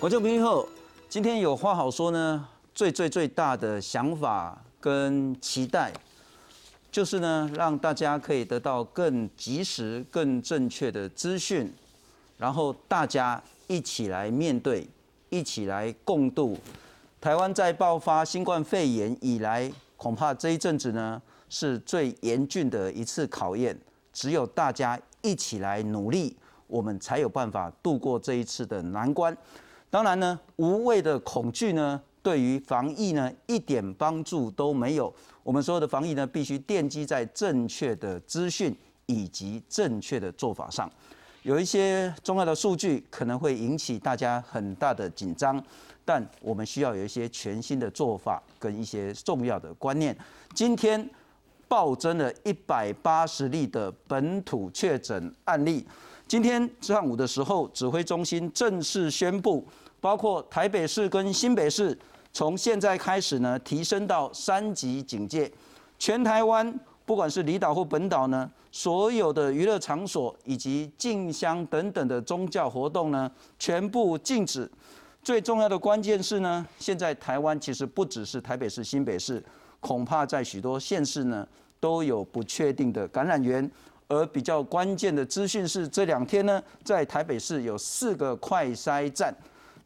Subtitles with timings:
[0.00, 0.68] 观众朋友，
[1.08, 2.46] 今天有话好说呢。
[2.72, 5.92] 最最最大的想法跟期待，
[6.92, 11.68] 就是呢，让大家可以得到更及时、更正确的资讯，
[12.36, 14.86] 然后大家一起来面对，
[15.30, 16.56] 一起来共度。
[17.20, 23.76] 台湾在爆发新冠肺炎以来，恐怕这一阵子呢是最严峻的一次考验。
[24.12, 26.36] 只有大家一起来努力，
[26.68, 29.36] 我们才有办法度过这一次的难关。
[29.90, 35.12] 当然呢，无谓的恐惧呢，对于防疫呢一点帮助都没有。
[35.42, 40.90] 我们所有的防疫呢，必须奠基在正确的资讯以及正确的做法上。
[41.42, 45.62] 有一些重要的数据可能会引起大家很大的紧张，
[46.04, 50.14] 但我们需要有一些全新的做法跟一些重要的观念。
[50.54, 51.08] 今天
[51.66, 55.86] 暴增了一百八十例的本土确诊案例。
[56.26, 59.66] 今天上午的时候，指挥中心正式宣布，
[60.00, 61.96] 包括台北市跟新北市，
[62.32, 65.50] 从现在开始呢，提升到三级警戒。
[65.98, 74.70] 全台湾不管是离岛或本岛呢，所有的娱乐场所以及进香等等的宗教活动呢，全部禁止。
[75.22, 79.42] 最重要的关键是呢，现在台湾其实不只是台北市、新北市，
[79.80, 81.46] 恐怕在许多县市呢，
[81.80, 83.68] 都有不确定的感染源。
[84.06, 89.34] 而比较关键的资讯是，这两天呢，在台北市有四个快筛站，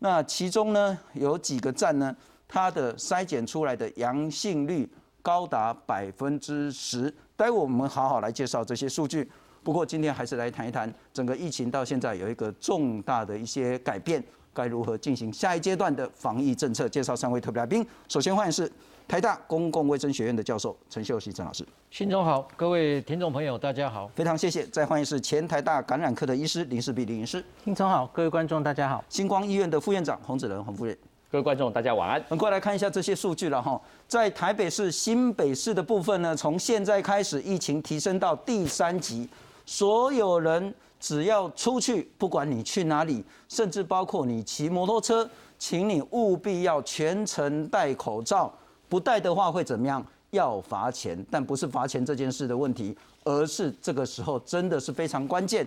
[0.02, 2.14] 那其中呢有几个站呢，
[2.48, 4.90] 它的筛检出来的阳性率
[5.22, 7.02] 高达百分之十。
[7.36, 9.30] 待会我们好好来介绍这些数据。
[9.62, 14.20] 不过今天还是来谈一谈整个疫情到现在有一个重大的一些改变，
[14.52, 16.88] 该如何进行下一阶段的防疫政策？
[16.88, 18.70] 介绍三位特别来宾，首先欢迎是。
[19.06, 24.64] 台大公共卫生学院的教授陈秀熙陈老师，新中好，各位听众朋友，大家好，非常谢谢。
[24.68, 29.04] 再欢迎是前台大感染科的医师林世碧林医师，新中好，各位观众大家好。
[29.10, 30.96] 星光医院的副院长洪子仁洪夫人，
[31.30, 32.18] 各位观众大家晚安。
[32.28, 39.28] 我们过来看一下这些数据了哈，在台北市、新北市的部分呢，从现在开始疫情提升到第三级，
[39.66, 48.50] 所有人只要出去，不管你去哪里，甚至包括你骑摩托车，请你务必要全程戴口罩。
[48.92, 50.06] 不带的话会怎么样？
[50.32, 52.94] 要罚钱，但不是罚钱这件事的问题，
[53.24, 55.66] 而是这个时候真的是非常关键。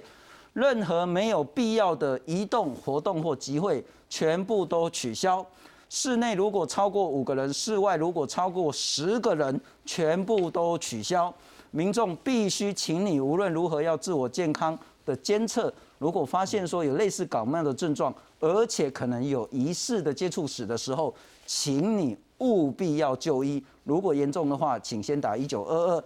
[0.54, 5.44] 任何没有必要的移动活动或集会，全部都取消。
[5.90, 11.34] 室内如果超过五个人，室外如果超过十个人，全部都取消。
[11.72, 15.74] 民众必须请你无论如何要自我健康的监测。
[15.98, 21.12] 如果发现说有类似感冒的症状，而且可能有疑似的接触史的时候，
[21.48, 22.16] 请你。
[22.40, 26.04] 务必要就医，如果严重的话，请先打一九二二。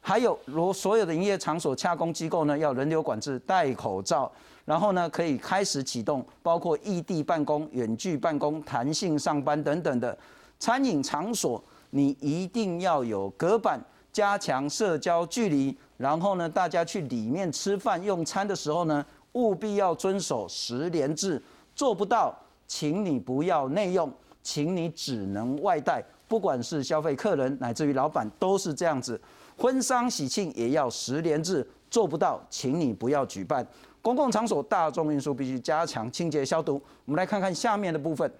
[0.00, 4.30] 还有，如所有的营业场所、洽工机构呢，要人流管制、戴口罩，
[4.64, 10.16] 然后呢，可以开始启动，包括异地办公、远距办公、弹性上班等等的。
[10.60, 15.76] 餐饮场所，你一定要有隔板，加强社交距离。
[15.96, 21.42] 然后呢，大家去里面吃饭用餐的时候呢，务必要遵守十连制。
[21.74, 22.32] 做不到，
[22.68, 24.10] 请你不要内用。
[24.46, 29.20] 请你只能外带，不管是消费客人乃至于老板都是这样子。
[29.58, 33.66] 婚丧喜庆也要十连制，做不到，请你不要举办。
[34.00, 36.80] 公共场所、大众运输必须加强清洁消毒。
[37.06, 38.32] 我们来看看下面的部分，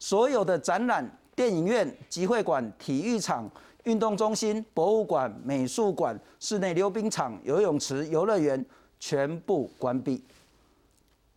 [0.00, 3.48] 所有的展览、电影院、集会馆、体育场、
[3.84, 8.66] 运动中心、博物馆、美术馆、室内溜冰场、游泳池、游乐园
[8.98, 10.24] 全部关闭。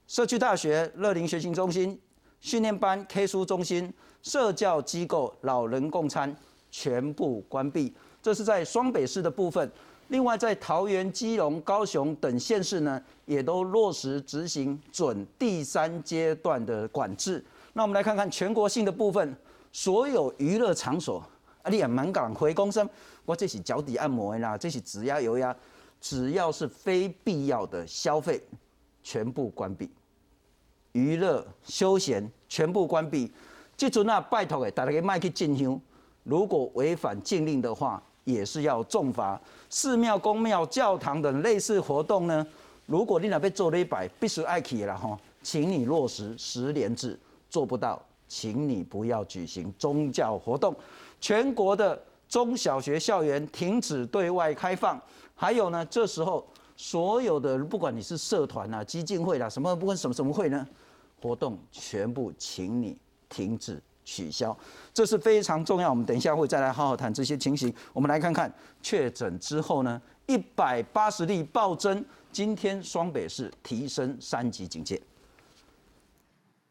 [0.08, 2.02] 社区大学、乐龄学习中心。
[2.48, 3.94] 训练班、K 书中心、
[4.24, 6.34] 社教机构、老人共餐
[6.72, 7.94] 全部关闭。
[8.22, 9.70] 这是在双北市的部分。
[10.08, 17.44] 另外，在桃园、基隆、高雄等县市呢，也都落实执行准第三阶段的管制。
[17.74, 19.36] 那我们来看看全国性的部分，
[19.74, 21.22] 所有娱乐场所，
[21.64, 22.90] 啊，你也蛮敢回公声，
[23.26, 25.54] 我这是脚底按摩啦，这是指压油压，
[26.00, 28.42] 只要是非必要的消费，
[29.04, 29.92] 全部关闭。
[30.94, 33.32] 娱乐休闲全部关闭，
[33.76, 35.80] 这阵啊，拜托诶，大家给卖去进香。
[36.24, 39.40] 如果违反禁令的话，也是要重罚。
[39.70, 42.46] 寺庙、公庙、教堂等类似活动呢，
[42.86, 47.18] 如果你那边做了一百，必须爱去了哈，请你落实十连制，
[47.50, 50.76] 做不到，请你不要举行宗教活动。
[51.22, 55.02] 全国的中小学校园停止对外开放，
[55.34, 56.46] 还有呢，这时候
[56.76, 60.68] 所有的不管你是社团啊、基金会啦，什么不管什么什么会呢？
[61.22, 62.98] 活动全部请你
[63.28, 64.56] 停止取消，
[64.94, 65.90] 这是非常重要。
[65.90, 67.74] 我们等一下会再来好好谈这些情形。
[67.92, 75.02] 我们来看看确诊之后呢，一百八十例暴增，今天双北市提升三级警戒。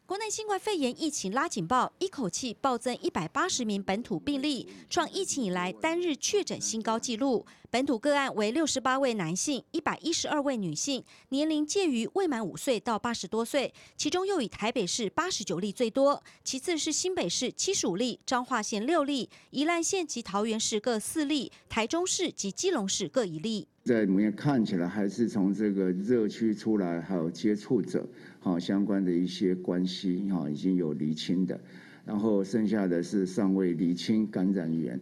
[0.06, 7.44] 国内新冠肺炎疫情拉警报，一口气暴增一百八十名本土病例，创疫情以来单日确诊新高纪录。
[7.72, 23.66] 本土个案为六十八位男性，一百一十二位女性，年龄介于未满五岁到八十多岁，其中又以台北市八十九例最多，其次是新北市七十五例，彰化县六例，宜兰县及桃园市各四例，台中市及基隆市各一例。
[23.82, 28.04] 在里面看起来还是从这个热区出来，还有接触者，
[28.46, 31.58] 好相关的一些关系，哈已经有厘清的，
[32.04, 35.00] 然后剩下的是尚未厘清感染源。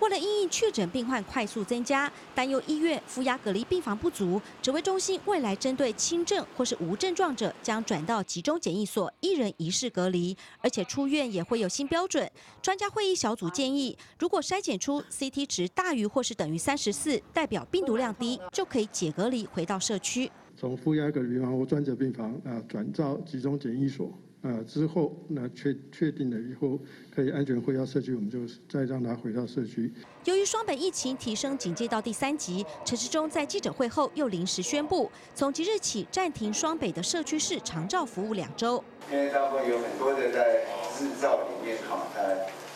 [0.00, 12.30] 为了因应确诊病患快速增加，担忧医院负压隔离病房不足，指挥中心未来针对轻症或是无症状者，将转到集中检疫所一人一室隔离，而且出院也会有新标准。
[12.62, 20.30] 专家会议小组建议，如果筛检出 CT 值大于或是等于三十四，代表病毒量低，就可以解隔离回到社区。
[20.56, 24.10] 从负压隔离病房或专责病房啊，转到集中检疫所。
[24.42, 26.78] 啊，之后那确确定了以后
[27.12, 28.38] 可以安全回到社区，我们就
[28.68, 29.92] 再让他回到社区。
[30.24, 38.84] 由于双北疫情提升警戒到第三级，陈时中在记者会后又临时宣布，从即日起暂停双北的社区式长照服务两周。
[39.10, 40.62] 因为大部分有很多的在
[41.00, 42.22] 日照里面哈，它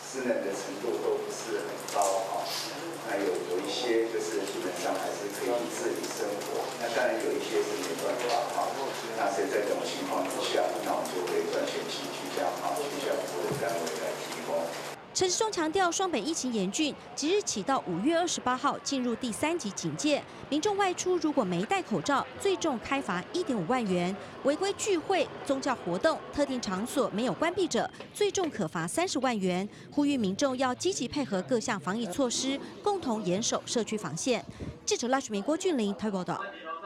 [0.03, 2.43] 湿冷的程度都不是很高哈，
[3.07, 3.25] 那有
[3.55, 6.50] 有一些就是基本上还是可以自理生活，那
[6.95, 8.67] 当然有一些是没办法哈。
[9.17, 14.55] 那所以在这种情况之下，那我们就会专选区居家好居家服务单位来提供。
[15.13, 29.67] 陈时中强调，双北疫情严峻，即日起到五月二十八号进入第三级警戒，民众外出如果没戴口罩，最重开罚一点五万元；违规聚会、宗教活动、特定场所没有关闭者，最重可罚三十万元。
[29.91, 34.43] 呼吁民众要积极配合各项防疫措施，共同严守社区防线。
[34.85, 36.41] 记者赖旭明、郭俊霖台报道。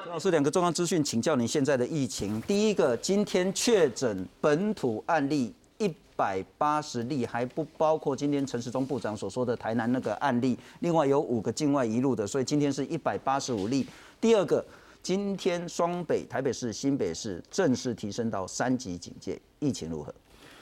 [0.07, 2.39] 老师，两个重要资讯，请教您现在的疫情。
[2.41, 10.57] 第一个，今天确诊本土案例一百八十例，还不包括今天陈时中部长所说的台南那个案例。
[10.81, 13.85] 另外有五个境外移入的，所以今天是一百八十五例。
[14.21, 14.63] 第二个，
[15.01, 20.13] 今天双北、台北市、新北市正式提升到三级警戒，疫情如何？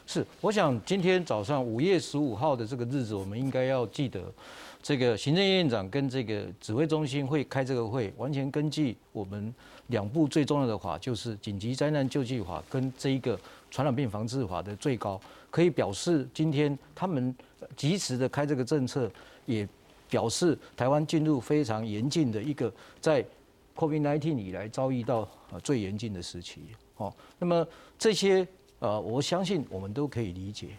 [0.06, 4.22] 是，我想今天早上五月十五号的这个日子，我们应该要记得。
[4.84, 9.52] 这个行政院长跟这个指挥中心会开这个会，完全根据我们
[9.88, 13.40] 两部最重要的法，就是紧急灾难救济法跟这一个
[13.72, 15.18] 传染病防治法的最高，
[15.50, 17.34] 可以表示今天他们
[17.78, 19.10] 及时的开这个政策，
[19.46, 19.66] 也
[20.10, 22.70] 表示台湾进入非常严峻的一个
[23.00, 23.26] 在
[23.78, 26.60] COVID-19 以来遭遇到呃最严峻的时期。
[26.98, 27.66] 哦，那么
[27.98, 28.46] 这些
[28.80, 30.72] 呃，我相信我们都可以理解。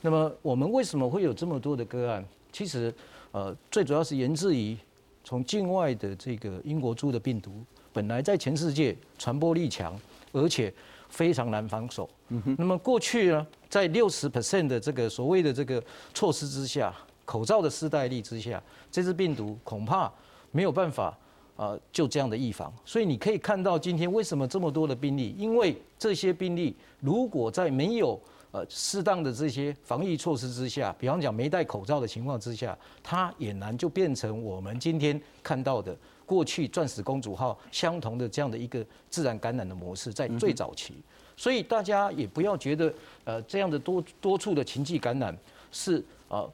[0.00, 2.26] 那么我们为什么会有这么多的个案？
[2.50, 2.92] 其实。
[3.36, 4.74] 呃，最主要是源自于
[5.22, 7.52] 从境外的这个英国猪的病毒，
[7.92, 9.94] 本来在全世界传播力强，
[10.32, 10.72] 而且
[11.10, 12.08] 非常难防守。
[12.28, 12.56] 嗯哼。
[12.58, 15.84] 那么过去呢，在六十 percent 的这个所谓的这个
[16.14, 16.94] 措施之下，
[17.26, 20.10] 口罩的施戴力之下，这支病毒恐怕
[20.50, 21.14] 没有办法
[21.56, 22.72] 啊，就这样的预防。
[22.86, 28.18] 所以你可以看到今天为什么这么多的病例，因为这些病例如果在没有
[28.52, 40.94] 呃，适当的这些防疫措施之下，比方讲没戴口罩的情况之下，它俨然就变成我们今天看到的过去钻石公主号相同的这样的一个自然感染的模式，在最早期。
[41.36, 42.90] 所以大家也不要觉得
[43.24, 45.36] 呃这样的多多处的情绪感染
[45.70, 46.50] 是呃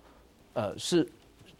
[0.54, 1.08] 呃是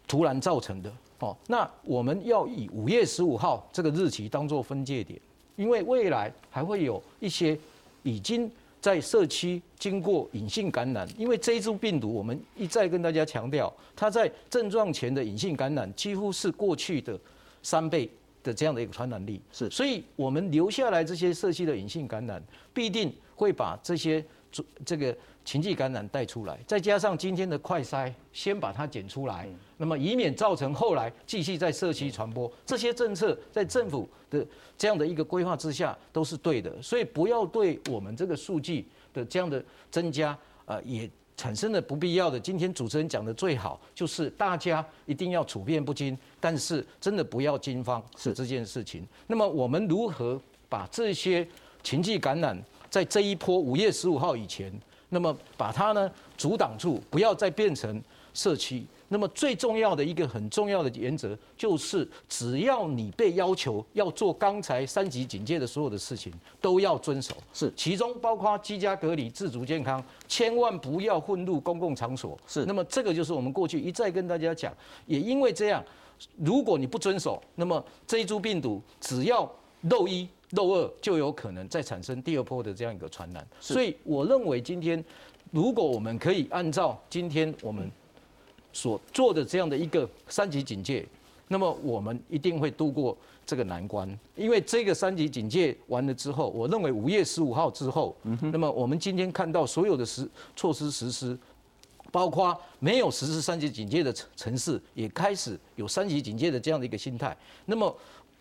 [0.05, 1.37] 突然造成的哦。
[1.47, 5.17] 那我们要以五月十五号这个日期当做分界点，
[5.55, 7.57] 因为未来还会有一些
[8.01, 8.51] 已经。
[8.83, 17.17] 在社区经过隐性感染，因为这一株病毒，我们一再跟大家强调，它在症状前的隐性感染几乎是过去的
[17.61, 18.09] 三倍
[18.43, 19.39] 的这样的一个传染力。
[19.53, 24.21] 是，所以我们留下来这些社区的隐性感染，必定会把这些
[24.85, 25.15] 这个。
[25.45, 29.47] 情绪感染带出来，再加上今天的快筛，先把它检出来，
[29.77, 32.51] 那么以免造成后来继续在社区传播。
[32.65, 34.45] 这些政策在政府的
[34.77, 42.39] 这样的一个规划之下都是对的，所以不要对我们这个数据的这样的增加，呃，也产生了不必要的。
[42.39, 49.05] 今天主持人讲的最好，就是大家一定要处变不惊，但是真的不要惊慌是这件事情。
[49.27, 51.45] 那么我们如何把这些
[51.83, 52.57] 情绪感染
[52.89, 54.71] 在这一波五月十五号以前？
[55.13, 58.01] 那么把它呢阻挡住，不要再变成
[58.33, 58.83] 社区。
[59.09, 67.35] 那么最重要的一个很重要的原则就是，只要你被要求要做刚才三级警戒的所有的事情，都要遵守。
[67.53, 72.35] 是，其中包括居家隔离、自主健康，千万不要混入公共场所。
[72.47, 74.73] 是，那么这个就是我们过去一再跟大家讲，
[75.05, 75.83] 也因为这样，
[76.37, 79.47] 如果你不遵守，那么这一株病毒只要
[79.81, 80.27] 漏一。
[80.53, 83.45] 漏二就有可能再产生第二波的这样一个传染。
[83.59, 85.03] 所以我认为今天
[85.51, 87.91] 如果我们可以按照今天我们
[88.71, 91.05] 所做的这样的一个三级警戒，
[91.47, 94.07] 那么我们一定会度过这个难关。
[94.35, 98.15] 因为这个三级警戒完了之后，我认为五月十五号之后，
[98.51, 101.37] 那么我们今天看到所有的实措施实施。
[102.11, 107.35] 包括没有实施三级警戒的城城市，也开始有三级警戒的这样的一个心态。
[107.65, 107.91] 那么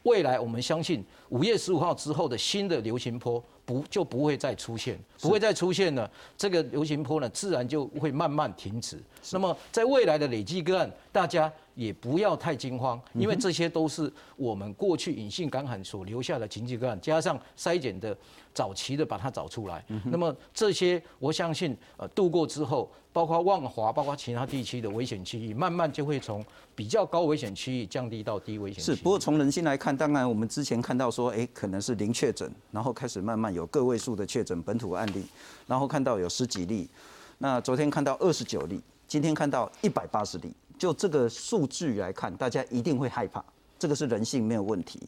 [0.04, 6.10] 未来我们相信，五月十五号之后的新的流行坡不就不会再出现，不会再出现了。
[6.36, 9.00] 这个流行坡呢，自然就会慢慢停止。
[9.30, 18.16] 那么在未来的累计个案，大家也不要太惊慌，因为这些都是我们过去隐性感染所留下的经济个案，加上筛检的
[18.54, 19.84] 早期的把它找出来。
[20.04, 22.90] 那么这些我相信，呃，度过之后。
[23.14, 26.42] 包括万华，包括其他地区的危险区域，慢慢就会从
[26.74, 28.82] 比较高危险区域降低到低危险。
[28.82, 35.26] 是，不过从人性来看，当然我们之前看到说，哎，可能是零确诊，然后开始慢慢有个位数的确诊本土案例，
[35.66, 36.88] 然后看到有十几例，
[37.36, 40.50] 那昨天看到二十九例，今天看到一百八十例，
[40.82, 43.40] 就这个数据来看，大家一定会害怕，
[43.78, 45.00] 这个是人性没有问题。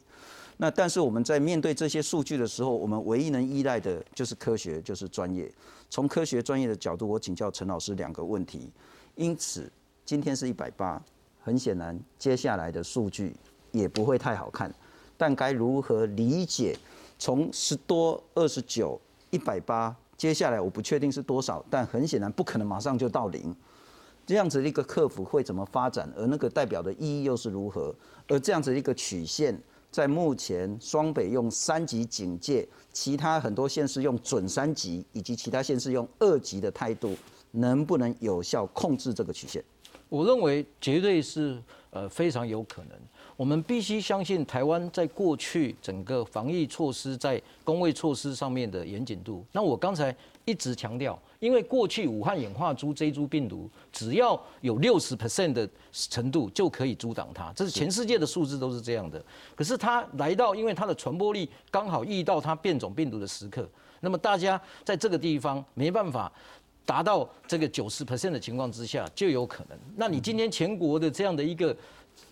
[0.57, 5.52] 那但是我们在面对这些数据的时候，我们唯一能依赖的就是科学，就是专业。
[5.90, 8.71] 从科学专业的角度，我请教陈老师两个问题。
[9.16, 9.69] 因此，
[10.04, 11.02] 今天是一百八，
[11.43, 13.35] 很显然接下来的数据
[13.73, 14.73] 也不会太好看。
[15.16, 16.78] 但该如何理解
[17.19, 18.97] 从十多、二十九、
[19.31, 23.52] 一百八，接下来我不确定是多少，但很显然不可能马上就到零。
[24.26, 26.12] 这样子的一个客服会怎么发展？
[26.16, 27.95] 而那个代表的意义又是如何？
[28.28, 29.61] 而这样子一个曲线。
[29.90, 37.14] 在目前双北用三级警戒，其他很多县市用准三级，以及其他县市用二级的态度，
[37.52, 39.62] 能不能有效控制这个曲线？
[40.09, 42.99] 我认为绝对是呃非常有可能。
[43.37, 49.45] 我们必须相信台湾在过去整个防疫措施在工位措施上面的严谨度。
[49.53, 50.14] 那我刚才
[50.45, 51.19] 一直强调。
[51.41, 59.23] 因为过去武汉演化出这株病毒，只要有六十 percent 的程度就可以阻挡它，这是全世界的数字都是这样的。
[59.55, 63.69] 可是它来到，因为它的传播力刚好遇到它变种病毒的时刻，
[64.00, 66.33] 那么大家在这个地方没办法
[66.87, 69.79] 达到这个九十 percent 的情况之下，就有可能。
[69.97, 71.76] 那你今天全国的这样的一个。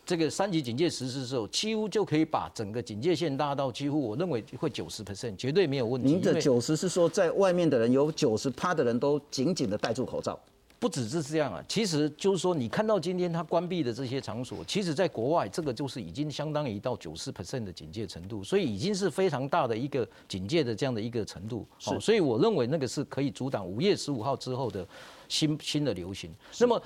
[0.04, 6.08] 这个三级警戒实施的时候，几乎就可以把整个警戒线拉到几乎，我认为会九十 percent，绝对没有问题。
[6.08, 10.38] 您的九十是说，在外面的人有九十趴的人都紧紧的戴住口罩？
[10.80, 21.64] 不只是这样啊，其实就是说，你看到今天他关闭的这些场所，其实在国外这个就是已经相当于到九十 percent 的警戒程度，所以已经是非常大的一个警戒的这样的一个程度。
[21.78, 24.84] 是，所以我认为那个是可以阻挡五月十五号之后的
[25.28, 26.34] 新新的流行。
[26.58, 26.82] 那么。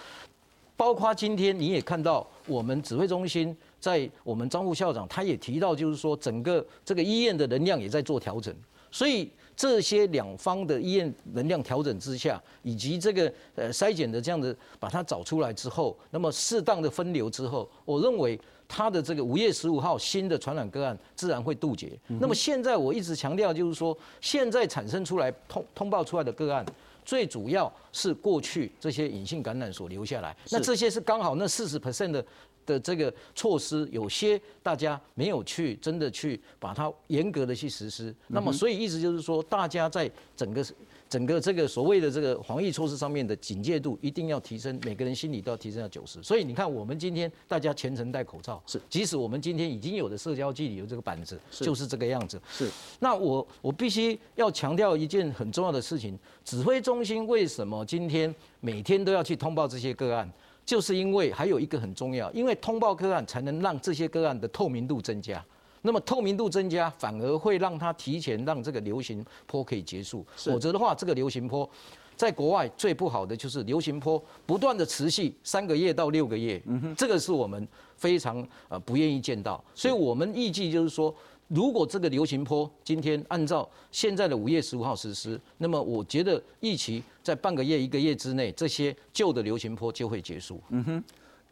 [0.76, 8.54] 包括今天你也看到，我们指挥中心在我们张副校长他也提到，就是说整个这个医院的能量也在做调整。
[8.90, 21.98] 所以这些两方的医院能量调整之下，以及这个呃筛检的这样的把它找出来之后，那么适当的分流之后，我认为它的这个五月十五号新的传染个案自然会杜绝。
[22.20, 26.64] 那么现在我一直强调就是说，现在产生出来通通报出来的个案。
[27.06, 32.26] 最主要是过去这些隐性感染所留下来，那这些是刚好那四十 percent 的
[32.66, 40.62] 的这个措施，有些大家没有去真的去把它严格的去实施，那么所以意思就是说，大家在整个。
[41.08, 46.22] 整个这个所谓的这个防疫措施上面的警戒度一定要提升，每个人心里都要提升到九十。
[46.22, 52.40] 所以你看，我们今天大家全程戴口罩，是，即使我们今天已经有的社交距离有这个板子，就是这个样子。
[52.50, 52.68] 是。
[52.98, 60.30] 那我我必须要强调一件很重要的事情：指挥中心为什么今天每天都要去通报这些个案？
[60.64, 65.44] 就是因为还有一个很重要，因为通报个案才能让这些个案的透明度增加。
[65.86, 70.26] 那么透明度增加，反而会让它提前让这个流行坡可以结束。
[70.34, 71.68] 否则的话，这个流行坡，
[72.16, 76.60] 在国外最不好的就是流行坡不断的持续三个月到六个月。
[76.66, 77.66] 嗯哼，这个是我们
[77.96, 79.62] 非常呃不愿意见到。
[79.74, 81.14] 所以我们预计就是说，
[81.46, 90.60] 如果这个流行坡今天按照现在的五月十五号实施，那么我觉得预期在半个月一个月之内，这些旧的流行坡就会结束。
[90.70, 91.04] 嗯哼，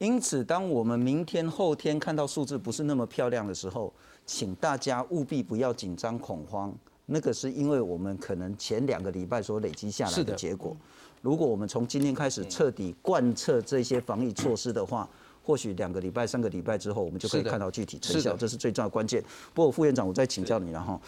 [0.04, 3.92] 因此当我们明天后天看到数字不是那么漂亮的时候。
[4.26, 10.74] 请大家务必不要紧张恐慌，那个是因为我们可能前两个礼拜所累积下来的结果。
[11.20, 15.06] 如果我们从今天开始彻底贯彻这些防疫措施的话，
[15.42, 19.22] 或许两个礼拜、三个礼拜之后，我们就可以看到具体成效，这是最重要的关键。
[19.52, 20.98] 不过副院长，我再请教你了哈。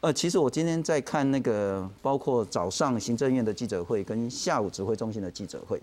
[0.00, 5.82] 呃，其实我今天在看那个，包括早上行政院的记者会跟下午指挥中心的记者会，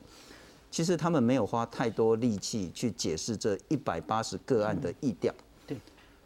[0.69, 5.33] 其实他们没有花太多力气去解释这一百八十个案的意调。
[5.65, 5.77] 对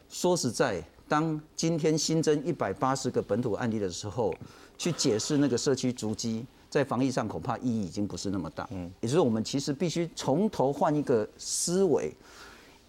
[0.08, 4.34] 说实在，当今天新增一百八十个本土案例的时候，
[4.76, 8.68] 去解释那个社区足迹在防疫上恐怕意义已经不是那么大。
[8.72, 12.14] 嗯，也就是我们其实必须从头换一个思维。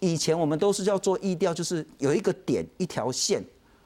[0.00, 3.42] 以前我们都是要做意调，就是有一个点一条线，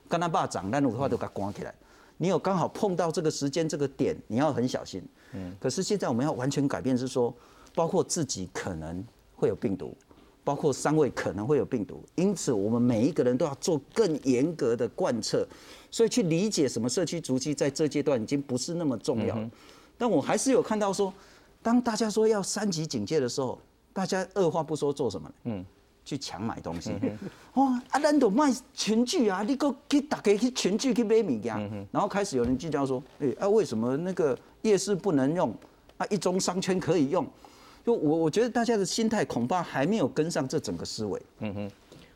[0.08, 1.72] 跟他爸长，那的话都给它关起来。
[2.16, 5.00] 你有刚好碰到这个时间这个点，你要很小心。
[5.34, 5.54] 嗯。
[5.60, 7.32] 可是现在我们要完全改变，是说
[7.78, 9.04] 包括自己可能
[9.36, 9.96] 会有病毒，
[10.42, 15.46] 包括三位可能会有病毒，因此我们每一个人都要做更严格的贯彻。
[15.88, 19.38] 所以去理解什么社区足迹，在这阶段已经不是那么重要。
[19.96, 21.14] 但我还是有看到说，
[21.62, 23.56] 当大家说要三级警戒的时候，
[23.92, 25.30] 大家二话不说做什么？
[25.44, 25.64] 嗯。
[26.04, 26.90] 去抢买东西，
[27.54, 27.80] 哇！
[27.90, 35.54] 啊，咱都卖群聚啊，你个去大家去群聚去买物件，然后开始有人计较说，哎，啊，为什么那个夜市不能用？
[35.98, 37.26] 啊，一中商圈可以用？
[37.88, 41.22] 就我我觉得大家的心态恐怕还没有跟上这整个思维。
[41.38, 41.70] 嗯哼，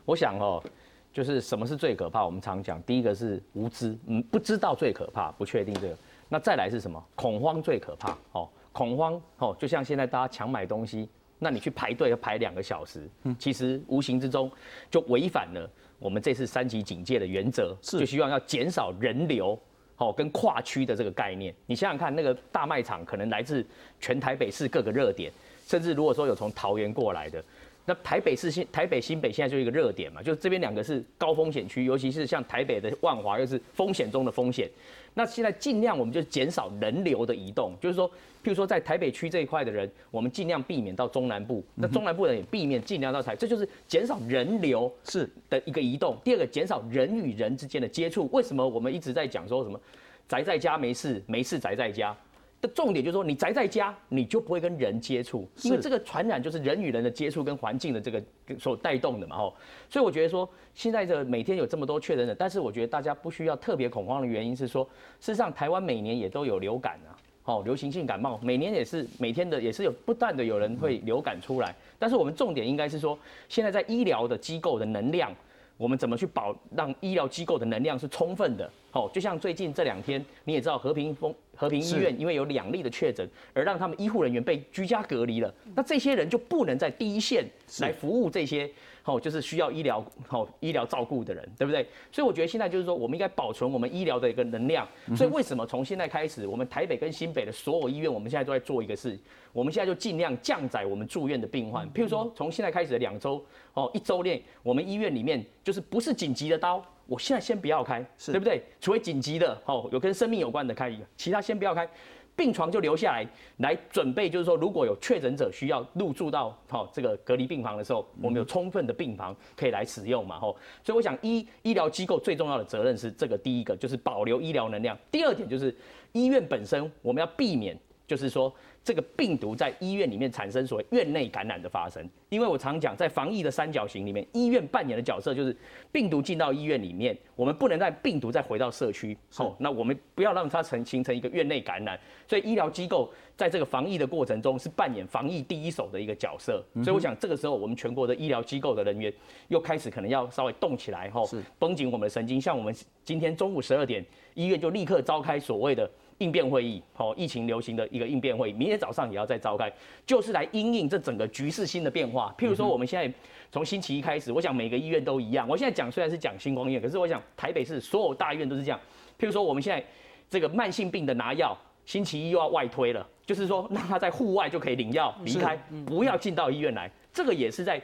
[0.05, 0.63] 我想哦，
[1.11, 2.23] 就是什么是最可怕？
[2.23, 5.97] 我们常讲，第一个是无知，嗯，不知道最可怕，不确定这个。
[6.29, 7.03] 那再来是什么？
[7.15, 8.15] 恐慌最可怕。
[8.33, 11.09] 哦，恐慌哦，就像现在大家抢买东西。
[11.39, 14.51] 那你去排队要排两个小时，其实无形之中
[14.91, 19.59] 就违反了我们这次三级警戒的原则，是就希望要减少人流，
[19.97, 21.51] 哦，跟跨区的这个概念。
[21.65, 23.65] 你想想看，那个大卖场可能来自
[23.99, 25.33] 全台北市各个热点，
[25.65, 27.43] 甚至如果说有从桃园过来的，
[27.85, 34.69] 那台北市新台北新北现在就一个热点嘛，就这边两个是高风险区，尤其是像台北的万华又是风险中的风险。
[35.15, 38.09] 那现在尽量我们就减少人流的移动，就是说。
[38.43, 41.63] 譬如说，在台北区这一块的人，我们尽量避免到中南部。
[41.75, 46.17] 那中南部人也避免尽量到台，这就是减少人流是的一个移动。
[46.25, 48.29] 第二个，减少人与人之间的接触。
[48.33, 49.79] 为什么我们一直在讲说什么
[50.27, 52.13] 宅在家没事，没事宅在家？
[52.63, 58.23] 的重点就是说，你宅在家，你就不会跟人接触，因为这个传染就是人与人的接触跟环境的这个
[58.57, 59.35] 所带动的嘛。
[59.35, 59.53] 吼，
[59.89, 64.85] 所以我觉得说，现在这每天有这么多确诊的，但是我觉得大家不需要特别恐慌的原因是说，
[65.19, 67.11] 事实上台湾每年也都有流感啊。
[67.43, 75.29] 哦，流行性感冒每年也是每天的也是有不断的有人会流感出来，但是我们重点应该是说，现在在医疗的机构的能量，
[75.75, 78.71] 我们怎么去保让医疗机构的能量是充分的？
[78.93, 87.45] 哦，就像最近这两天你也知道和平风和平医院因为有两例的确诊，而让他们医护人员被居家隔离了，那这些人就不能在第一线
[87.79, 88.69] 来服务这些。
[89.05, 91.85] 哦，就是需要医疗哦医疗照顾的人，对不对？
[92.09, 94.87] 所以我觉得现在就是说，我们应该保存我们医疗的一个能量。
[95.13, 99.19] 所以为什么从现在开始，我们台北跟新北的所有医院，我们现在都在做一个事，
[99.51, 101.85] 我们现在就尽量降载我们住院的病患。
[101.89, 108.63] 譬如说，从现在开始的两周哦，一周内，我们医院里面就是不是紧急的刀，我现在先不要开，对不对？
[108.79, 111.87] 除非紧急的哦，有跟生命有关的开一个，其他先不要开。
[112.35, 120.57] 病床就留下来，来准备，就是说，如果有确诊者需要入住到好这个隔离病房的时候，我们有充分的病房可以来使用嘛，吼。
[120.83, 125.75] 所以我想，医医疗机构最重要的责任是这个，第一个就是保留医疗能量，第二点就是
[126.13, 128.51] 医院本身我们要避免，就是说。
[128.83, 135.55] 这个病毒在医院里面产生所谓院内感染的发生，因为我常讲，在防疫的三角形里面，医院扮演的角色就是
[135.89, 149.13] 病毒进到医院里面，我们不能让病毒再回到社区，哦，那我们不要让它成形成一个院内感染，所以医疗机构在这个防疫的过程中是扮演防疫第一手的一个角色，所以我想这个时候我们全国的医疗机构的人员
[149.47, 151.25] 又开始可能要稍微动起来，吼，
[151.57, 155.89] 绷紧我们的神经，像我们今天中午十二点，医院就立刻召开所谓的。
[156.23, 159.69] 应变会议，好，疫情流行的一个应变会议，明天早上也要再召开，
[160.05, 162.33] 就是来因应这整个局势新的变化。
[162.37, 163.13] 譬如说，我们现在
[163.51, 165.45] 从星期一开始，我想每个医院都一样。
[165.49, 168.79] 我现在讲虽然是讲星光医院，可是我想台北市所有大医院都是这样。
[169.19, 169.85] 譬如说，我们现在
[170.29, 176.89] 这个慢性病的拿药，星期一又要外推了，就是说让他在户外就可以领药离开，不要进到医院来。
[177.11, 177.81] 这个也是在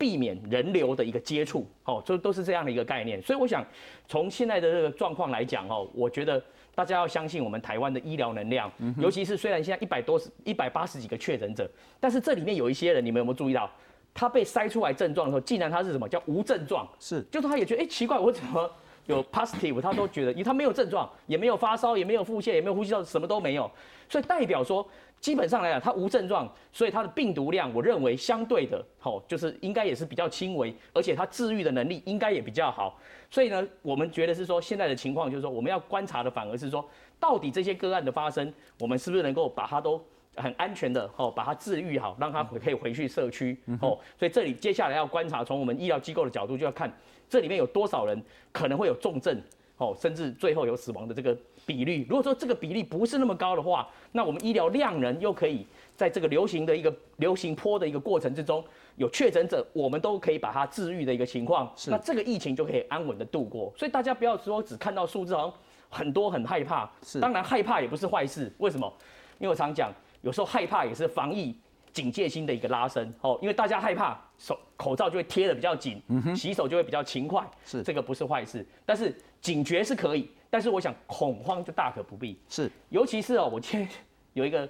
[0.00, 3.20] 避免人流的一个接触，哦，就都是这样的一个概念。
[3.20, 3.62] 所以我想
[4.08, 6.42] 从现在的这个状况来讲，哦，我觉得。
[6.72, 13.68] 大家要相信我们台湾的医疗能量，嗯尤其是虽然现在一百多十、一百八十几个确诊者，但是这里面有一些人，你们有没有注意到，
[14.14, 16.88] 他被筛出来症状的时候，竟然他是什么叫无症状？
[16.98, 18.70] 是，就是他也觉得，哎，奇怪，我怎么
[19.06, 19.78] 有 positive？
[19.82, 23.70] 他都觉得，因为他没有症状，也没有发烧，也没有腹泻，也没有呼吸道，什么都没有，
[24.08, 24.88] 所以代表说。
[25.20, 32.98] 基本上来讲，它无症状，所以它的病毒量，我认为相对的，吼，就是应该也是比较轻微，而且它治愈的能力应该也比较好。
[33.30, 36.82] 所以呢，我们觉得是说，现在的情况就是说，我们要观察的反而是说，
[37.20, 40.02] 到底这些个案的发生，我们是不是能够把它都
[40.36, 44.00] 很安全的，吼，把它治愈好，让它可以回去社区，吼。
[44.18, 46.90] 所以这里接下来要观察，从我们医疗机构的角度就要看，
[47.28, 48.20] 这里面有多少人
[48.52, 49.38] 可能会有重症。
[49.76, 51.34] 哦，甚至最后有死亡的这个
[51.66, 52.06] 比率。
[52.08, 58.64] 如果说这个比例不是那么高的话，那我们医疗量能又可以在这个流行的一个流行坡的一个过程之中，
[58.96, 63.72] 有确诊者，我们都可以把它治愈的一个情况，那这个疫情就可以安稳的度过。
[63.76, 65.52] 所以大家不要说只看到数字好像
[65.88, 68.52] 很多很害怕，是当然害怕也不是坏事。
[68.58, 68.92] 为什么？
[69.38, 69.92] 因为我常讲，
[70.22, 71.56] 有时候害怕也是防疫
[71.92, 82.70] 警戒心的一个拉伸哦，因为大家害怕手口罩就会贴的比较紧，嗯洗手就会比较勤快，是这个不是坏事，但是警觉是可以，但是我想恐慌就大可不必，是。
[82.88, 83.88] 尤其是哦，我今天
[84.34, 84.68] 有一个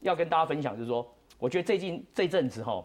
[0.00, 1.06] 要跟大家分享，就是说，
[1.38, 2.82] 我觉得最近这阵子哈，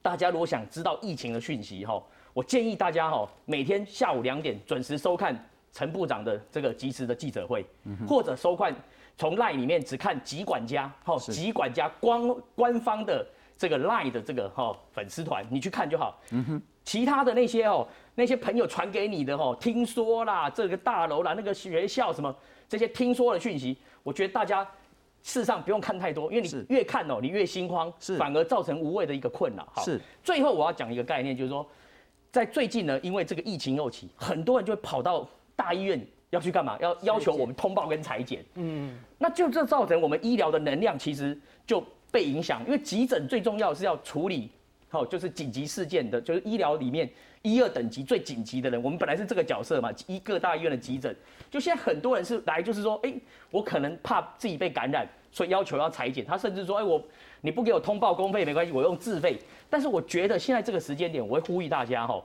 [0.00, 7.64] 大家如果想知道疫情的讯息哈，我建议大家哈，每天下午两点准时收看陈部长的这个及时的记者会，
[8.08, 8.74] 或者收看
[9.16, 13.26] 从 LINE 里面只看疾管家哈，疾管家官官方的
[13.58, 16.18] 这个 LINE 的这个哈粉丝团，你去看就好。
[16.30, 22.34] 嗯哼，其他的那些哦，那些朋友传给你的哦，听说啦，这个大楼啦，那个学校什么
[22.68, 24.66] 这些听说的讯息，我觉得大家。
[25.24, 29.64] 事实上不用看太多，因为你越看哦，你越心慌，是反而造成无谓的一个困扰。
[29.72, 31.64] 好，是最后我要讲一个概念，就是说，
[32.32, 36.76] 在最近呢，因为这个疫情又起，很多人就会跑到大医院要去干嘛？
[36.80, 38.44] 要要求我们通报跟裁剪。
[38.54, 44.50] 嗯，那就这造成我们医疗的能量其实就被影响，因为急诊最重要是要处理，
[44.92, 51.16] 好，就是紧急事件的，就是医疗里面一二等级最紧急的人，我们本来是这个角色嘛，一各大医院的急诊，
[51.50, 53.14] 就现在很多人是来就是说，哎，
[53.50, 55.08] 我可能怕自己被感染。
[55.34, 57.02] 所以要求要裁剪，他甚至说：“哎，我
[57.40, 59.38] 你不给我通报公费没关系，我用自费。”
[59.70, 62.22] 但是我觉得现在这个时间点，我会呼吁大家哈，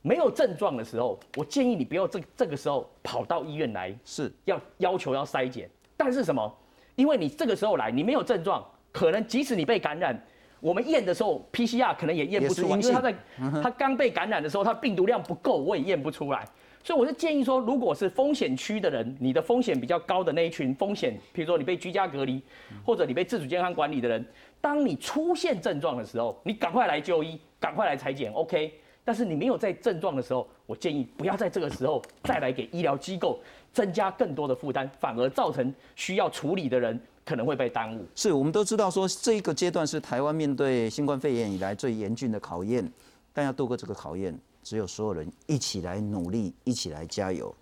[0.00, 5.68] 没有症状的时候，我建议你不要这这个时候跑到医院来，是要要求要筛检。
[5.94, 6.58] 但是什么？
[6.96, 10.18] 因为你这个时候来，你没有症状，可能即使你被感染，
[10.60, 13.14] 我们验的时候 PCR 可能也验不出来，因为他在
[13.62, 16.44] 他刚被感染的时候，他病毒量不够，我也验不出来。
[16.84, 22.40] 所以我是建议说，如果是风险区的人，你的风险比较高的那一群风险，比如说你被居家隔离，
[22.84, 24.24] 或者你被自主健康管理的人，
[24.60, 28.72] 当你出现症状的时候，你赶快来就医，赶快来裁剪，OK。
[29.04, 33.40] 但是你没有在症状的时候，我建议不要在这个时候再来给医疗机构
[33.72, 38.06] 增加更多的负担，反而造成需要处理的人可能会被耽误。
[38.14, 42.90] 是我们都知道说，这一个阶段是台湾面对新冠肺炎以来最严峻的考验，
[43.34, 44.34] 但要度过这个考验。
[44.64, 47.54] 只有所有人一起来努力，一起来加油。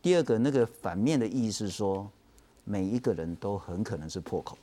[0.00, 2.08] 第二个，那个反面的意义是说，
[2.64, 4.56] 每一个人都很可能是破口，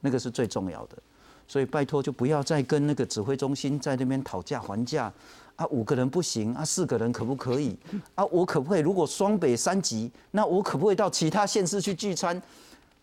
[0.00, 0.98] 那个是最重要的。
[1.46, 5.12] 所以拜托，就不要再跟那个指挥中心在那边讨价还价
[5.54, 7.76] 啊，五个人不行啊，四个人可不可以
[8.16, 8.24] 啊？
[8.26, 8.80] 我可不可以？
[8.80, 12.40] 如果双北三级，那我可不可以到其他县市去聚餐？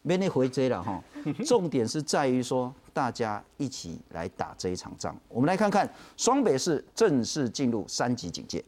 [0.01, 1.01] 没那回追了哈。
[1.45, 2.73] 重点是在于说。
[2.91, 5.15] 大家一起来打这一场仗。
[5.29, 8.61] 我们来看看双北市正式进入三级警戒。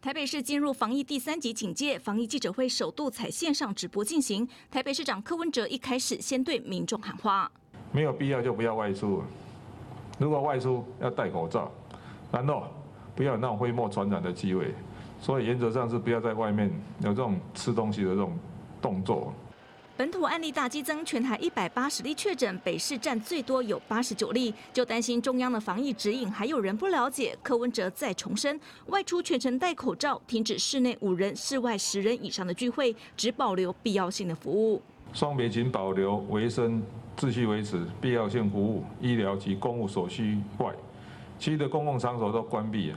[0.00, 4.46] 台北市进入防疫第三级警戒，防疫记者会首度采线上直播进行。
[4.70, 7.50] 台北市长柯文哲一开始先对民众喊话：
[7.90, 9.20] 没有必要就不要外出，
[10.16, 11.72] 如果外出要戴口罩，
[12.30, 12.62] 然后
[13.16, 14.72] 不要有那种飞沫传染的机会。
[15.20, 18.38] 所以原则上是不要在外面有这种吃东西的这种
[18.86, 19.34] 动作。
[19.96, 24.54] 本土案例大激增，全台一百八十例确诊，北市占最多，有八十九例。
[24.72, 27.36] 就担心中央的防疫指引，还有人不了解。
[27.42, 34.80] 柯文哲再重申，外出全程戴口罩，停止室内五人、室外十人以上的聚会，只保留必要性的服务。
[35.12, 36.80] 双北仅保留卫生
[37.16, 40.72] 秩序维持、必要性服务、医疗及公务所需外，
[41.38, 42.92] 其余的公共场所都关闭。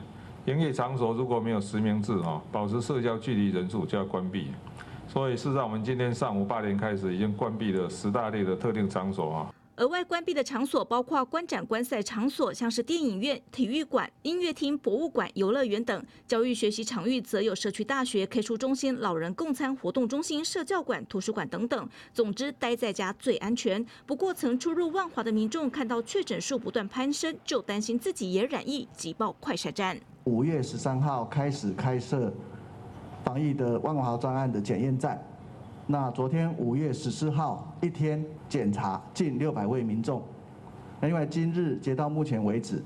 [0.45, 4.47] 营业场所如果没有实名制，啊，保持社交距离人数就要关闭。
[5.11, 9.53] 所以，事实上，我们今天上午八点开始已经关闭了十大类的特定场所啊。
[9.77, 21.89] 额外关闭的场所包括观展观赛场所，像是电影院、体育馆、音乐厅、博物馆、游乐园等；教育学习场域则有社区大学、K 书中心、老人共餐活动中心、社教馆、图书馆等等。
[22.13, 23.83] 总之，待在家最安全。
[24.05, 29.97] 不过，曾出入万华的民众看到确诊数不断攀升，就担心自己也染疫，急报快筛站。
[30.25, 32.31] 五月十三号开始开设。
[33.23, 35.21] 防疫的万华专案的检验站，
[35.85, 40.21] 那昨天五月十四号一天检查近六百位民众，
[41.01, 42.83] 另外今日截到目前为止，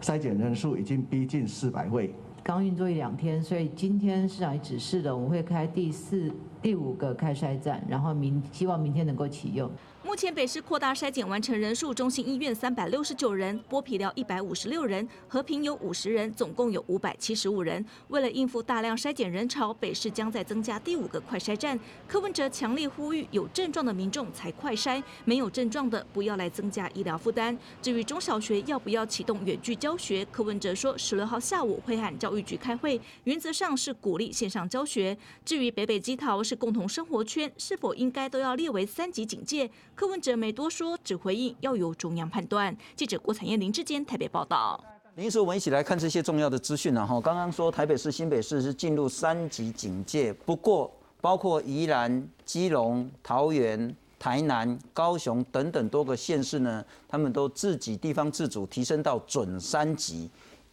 [0.00, 2.14] 筛检人数已经逼近四百位。
[2.42, 9.70] 刚运作一两天，所以今天市长也指示了，我们会开第四第五个开筛站，然后明希望明天能够启用。
[10.04, 17.82] 目前北市扩大筛检完成人数，中心医院三百六十九人，剥皮寮一百五十六人，和平有五十人，总共有五百七十五人。
[18.08, 21.80] 为了应付大量筛检人潮，北市将再增加第五个快筛站。
[22.06, 27.56] 柯文哲强烈呼吁，有症状的民众才快筛，没有症状的不要来增加医疗负担。
[27.80, 35.16] 至于中小学要不要启动远距教学，柯文哲说十六号下午会和教育局开会，原则上是鼓励线上教学。
[35.46, 39.70] 至于北北基桃是共同生活圈，是否应该都要列为三级警戒？
[39.94, 42.76] 柯文哲没多说，只回应要由中央判断。
[42.96, 44.82] 记者郭彩燕、林志坚台北报道。
[45.14, 60.28] 林叔，我们一起来看这些重要的资讯然后刚刚说台北市、新北市是进入三级警戒，不过包括宜兰、基隆、桃园、台南、高雄等等多个县市呢，他们都自己地方自主提升到准三级，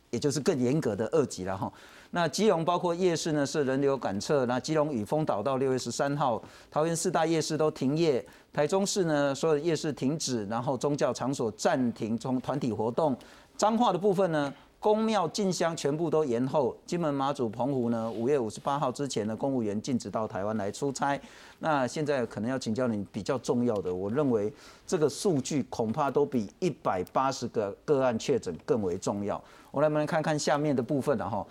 [0.09, 1.71] 也就是更严格的二级了哈。
[2.13, 13.15] 那基隆包括夜市呢是人流赶测，那基隆雨峰岛到六月十三号，桃园四大夜市都停业，台中市呢所有夜市停止，然后宗教场所暂停从团体活动，
[13.55, 21.17] 彰化的部分呢，公庙进香全部都延后，金门马祖澎湖呢五月五十八号之前呢，公务员禁止到台湾来出差。
[21.59, 24.51] 那现在可能要请教你比较重要的，我认为
[24.85, 29.41] 这个数据恐怕都比一百八十个个案确诊更为重要。
[29.71, 31.47] 我来我们来看看下面的部分了哈。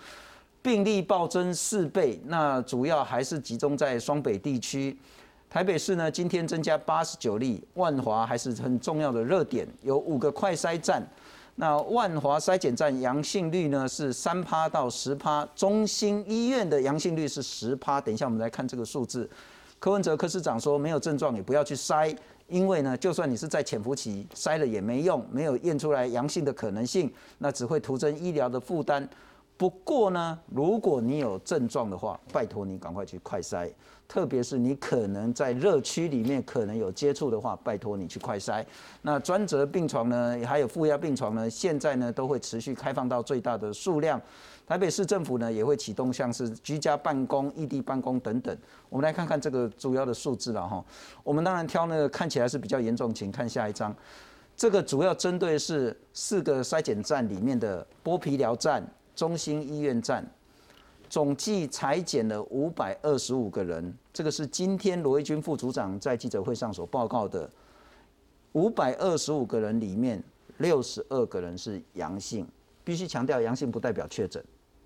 [0.62, 4.96] 病例暴增四倍，那主要还是集中在双北地区。
[5.48, 11.02] 台北市呢，今天增加八十九例，万华还是很重要的热点，有五个快筛站。
[11.56, 18.00] 那万华筛检站阳性率呢是三趴到十趴，中心医院的阳性率是十趴。
[18.00, 19.28] 等一下我们来看这个数字。
[19.78, 22.14] 柯文哲科市长说，没有症状也不要去筛，
[22.48, 29.08] 因为呢，就算你是在潜伏期筛了也没用，没有验出来阳性的可能性，那只会徒增医疗的负担。
[29.60, 33.70] 不过呢，如果你有症状的话，拜托你赶快去快筛，
[34.08, 38.64] 特别是你可能在热区里面可能有接触的话，拜托你去快筛。
[39.02, 44.18] 那专责病床呢，还有负压病床呢，现在呢都会持续开放到最大的数量。
[44.66, 48.56] 台北市政府呢也会启动像是居家办公、异地办公等等。
[48.88, 50.82] 我们来看看这个主要的数字了哈。
[51.22, 53.94] 我们当然挑那个看起来是比较严重，请看下一张。
[54.56, 58.82] 这个主要针对是四个筛检站里面的剥皮疗站。
[59.20, 60.26] 中心医院站
[61.10, 67.50] 总计裁减了五百二十五个人，这个是今天罗毅军副组长在记者会上所报告的。
[68.52, 70.24] 五百二十五个人里面，
[70.56, 72.48] 六十二个人是阳性，
[72.82, 74.42] 必须强调阳性不代表确诊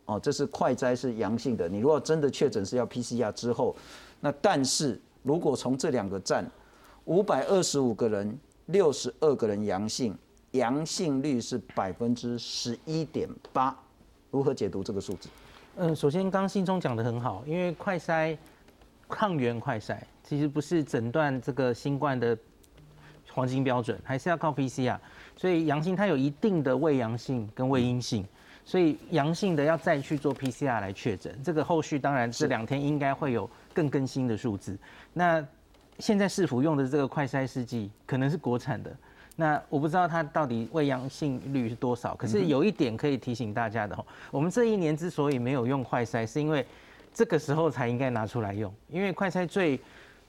[0.06, 1.68] 哦，这是快筛是阳性的。
[1.68, 3.76] 你如果真的确诊是要 PCR 之后，
[4.18, 6.44] 那但是如果从这两个站，
[7.04, 10.12] 五百二十五个人，六十二个人阳性，
[10.50, 13.78] 阳性率是百分之十一点八。
[14.34, 15.28] 如何解读这个数字？
[15.76, 18.36] 嗯，首先刚信中讲的很好，因为快筛
[19.08, 22.36] 抗原快筛其实不是诊断这个新冠的
[23.30, 24.98] 黄金标准，还是要靠 PCR。
[25.36, 28.26] 所以阳性它有一定的未阳性跟未阴性，
[28.64, 31.40] 所以阳性的要再去做 PCR 来确诊。
[31.44, 34.76] 这个后续当然这两天应该会有更更新的数字。
[35.12, 35.46] 那
[36.00, 38.92] 现在市府用的这个快筛试剂可能是国产的。
[39.36, 46.64] 那我不知道它到底未阳性率是多少，可是有一点可以提醒大家的哦，我们这一年之所以没有用快筛，是因为
[47.12, 49.80] 这个时候才应该拿出来用，因为快筛最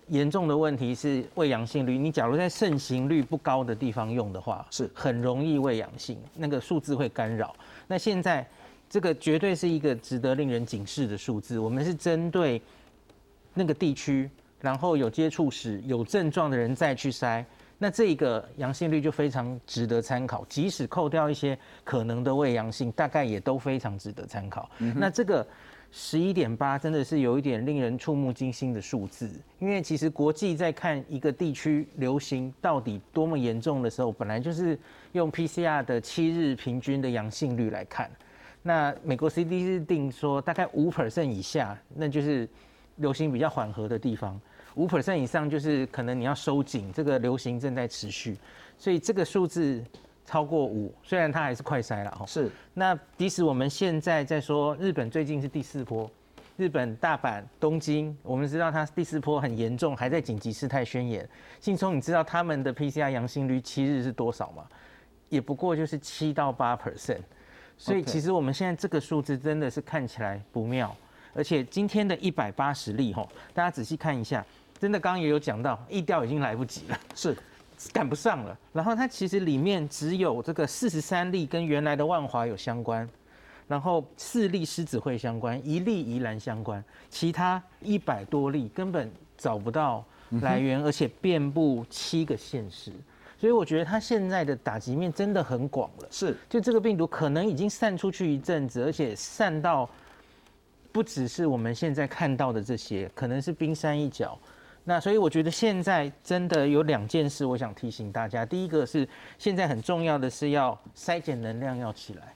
[0.08, 7.56] 严重的问题是未阳性率，你假如在盛行率不高的地方用的话，是很容易未阳性，那个数字会干扰。
[7.88, 8.48] 那现在
[8.89, 12.60] 这个绝对是一个值得令人警示的数字，我们是针对
[13.54, 14.28] 那个地区，
[14.62, 17.46] 然后有接触史、有症状的人再去筛。
[17.78, 24.70] 那这个阳性率就非常值得参考，即使扣掉一些可能的未阳性，大概也都非常值得参考。
[24.96, 25.46] 那这个
[25.92, 34.78] 十一点八真的是有一点令人触目惊心的数字，因为其实国际在看一个地区流行到底多么严重的时候，本来就是
[35.12, 38.10] 用 PCR 的七日平均的阳性率来看。
[38.62, 42.50] 那美国 CDC 定说大概五 percent 以下，那就是
[42.96, 44.40] 流行比较缓和的地方。
[44.76, 48.38] 五 percent 以上就是可能你要收紧，这个流行正在持续，
[48.78, 49.84] 所以这个数字
[50.26, 52.26] 超过五，虽然它还是快筛了哈。
[52.26, 52.52] 是。
[52.74, 56.10] 那即使我们现在在说日本最近是第四波，
[56.58, 61.28] 日本大阪、东京，我们知道它第四波很严重，还在紧急事态宣言。
[61.62, 64.66] 信聪，你知道他们的 PCR 阳性率七日是多少吗？
[65.30, 67.22] 也不过就是七到八 percent，
[67.78, 70.96] 所以其实我们现在这个数字真的是看起来不妙，
[71.34, 74.46] 而且今天的一百八十例吼，大家仔细看一下。
[74.80, 77.36] 真的，刚刚也有讲到，疫调已经来不及了，是
[77.94, 78.58] 赶不上了。
[78.74, 83.08] 然后它其实里面只有这个四十三例跟原来的万华有相关，
[83.68, 90.06] 然后四例狮子会相关，一例宜兰相关，其他一百多例根本找不到
[90.42, 92.92] 来源，而且遍布七个县市。
[93.40, 96.08] 所以我觉得它现在的打击面真的很广了。
[96.12, 99.90] 是，就这个病毒可能已经散出去一阵子，而且散到
[100.92, 104.38] 不只是我们现在看到的这些，可能是冰山一角。
[104.88, 108.45] 那所以我觉得现在真的有两件事，我想提醒大家。
[108.45, 112.34] 第一个是现在很重要的是要筛检能量要起来。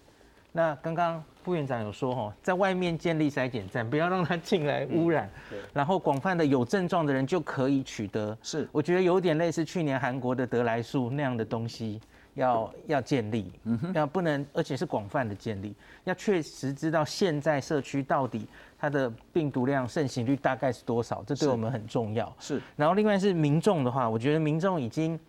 [0.52, 5.30] 那刚刚副院长有说哈，在外面建立筛检站，不要让它进来污染，
[5.72, 8.36] 然后广泛的有症状的人就可以取得。
[8.42, 12.02] 是，我觉得有点类似去年韩国的得来速那样的东西，
[12.34, 13.54] 要要建立，
[13.94, 18.48] 要不能，而且是广泛的建立，要确实知道现在社区到底
[18.80, 22.34] 它的病毒量盛行率大概是多少，这对我们很重要。
[22.40, 25.20] 是，然后另外是民众的话，我觉得民众已经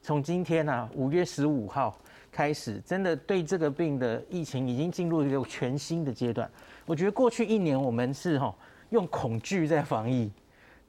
[0.00, 1.96] 从今天啊五月十五号。
[2.34, 6.50] 开始真的对这个病的疫情已经进入一个全新的阶段。
[6.86, 8.54] 我觉得过去一年我们是哈
[8.88, 10.32] 用恐惧在防疫，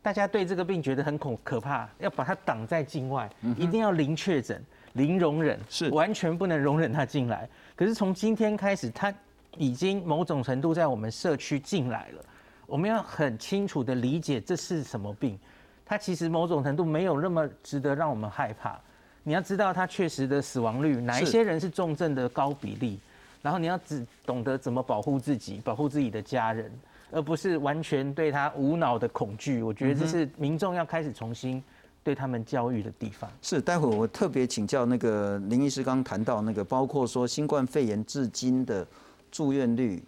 [0.02, 7.46] 大家对这个病觉得很恐可怕，要把它挡在境外，一定要零确诊、零容忍，是完全不能容忍它进来。
[7.76, 9.14] 可是从今天开始，它
[9.58, 12.26] 已经某种程度在我们社区进来了。
[12.66, 15.38] 我们要很清楚的理解这是什么病，
[15.86, 18.80] 它其实某种程度没有那么值得让我们害怕。
[19.24, 23.00] 你要知道它确实的死亡率，哪一些人是重症的高比例，
[23.42, 26.72] 然后你要只懂得怎么保护自己，保护自己的家人，
[27.12, 29.62] 而不是完全对他无脑的恐惧。
[29.62, 31.64] 我觉得这是民众要开始重新
[32.04, 33.30] 对他们教育的地方。
[33.42, 38.86] 是，待会我特别请教那个林医师，刚谈到那个，包括说新冠肺炎至今的
[39.34, 40.02] 住院率、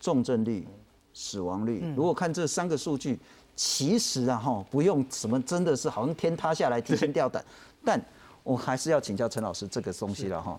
[0.00, 0.66] 重症率、
[1.12, 3.20] 死亡率，如果看这三个数据，
[3.54, 7.44] 其实啊哈，不用什么，真的是好像天塌下来提心吊胆，
[7.84, 8.02] 但。
[8.42, 10.58] 我还是要请教陈老师这个东西了哈，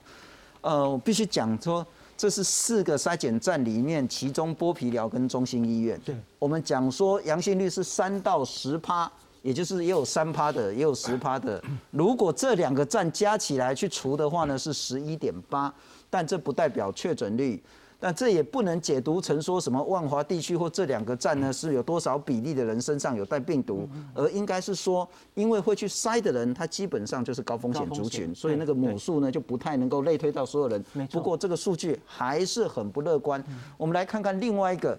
[0.62, 11.62] 呃，我必须讲说，这是四个筛检站里面，其中剥皮疗跟中心医院，对，我们讲说阳性率是三到十趴，也就是也有三趴的，也有十趴的。
[11.90, 15.74] 如果这两个站加起来去除的话呢，是十一点八，
[16.08, 17.62] 但这不代表确诊率。
[18.04, 30.84] 但这也不能解读成说什么万华地区或这两个站呢是有多少比例的人身上有带病毒，而应该是说，因为会去筛的人，他基本上就是高风险族群，所以那个母数呢就不太能够类推到所有人。
[31.12, 33.42] 不过这个数据还是很不乐观。
[33.78, 34.98] 我们来看看另外一个，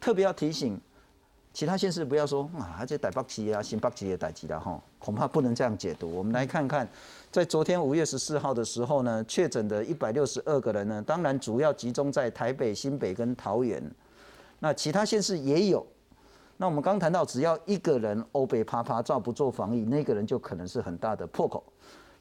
[0.00, 0.76] 特别要提醒。
[1.52, 6.08] 其他县市不要说啊，还在台北市啊、新北市也代级的哈，恐怕不能这样解读。
[6.08, 6.88] 我们来看看，
[7.30, 13.80] 在昨天五月十四号的时候呢，确诊的一百六十二个人呢，当然主要集中在台北、新北跟桃园，
[14.58, 15.86] 那其他县市也有。
[16.56, 21.62] 那我们刚谈到，只要一个人欧北爬爬照不做防疫，那个人就可能是很大的破口。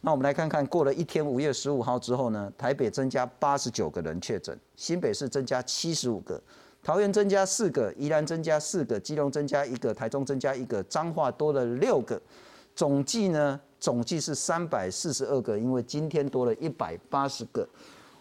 [0.02, 6.40] 那我们来看看，过了一天五月十五号之后呢，台北增加八十九个人确诊，新北市增加七十五个。
[6.84, 12.22] 桃园增加四个，宜兰增加四个，基隆增加一个，台中增加一个，彰化多了六个，
[12.76, 17.68] 总计呢，总计是三百四十二个，因为今天多了一百八十个。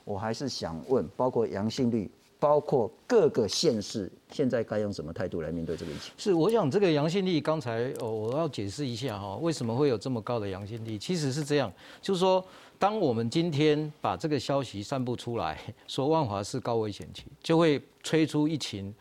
[0.05, 6.13] 我还是想问，包括阳性率，包括各个县市，现在该用什么态度来面对这个疫情？
[6.17, 10.97] 是，我想这个阳性率，刚才哦，我要解释一下哈，为什么会有这么高的阳性率？
[10.97, 12.45] 其实是这样，就是说。
[12.81, 18.95] 当我们今天把这个消息散布出来，说万华是高危险区，就会催出一群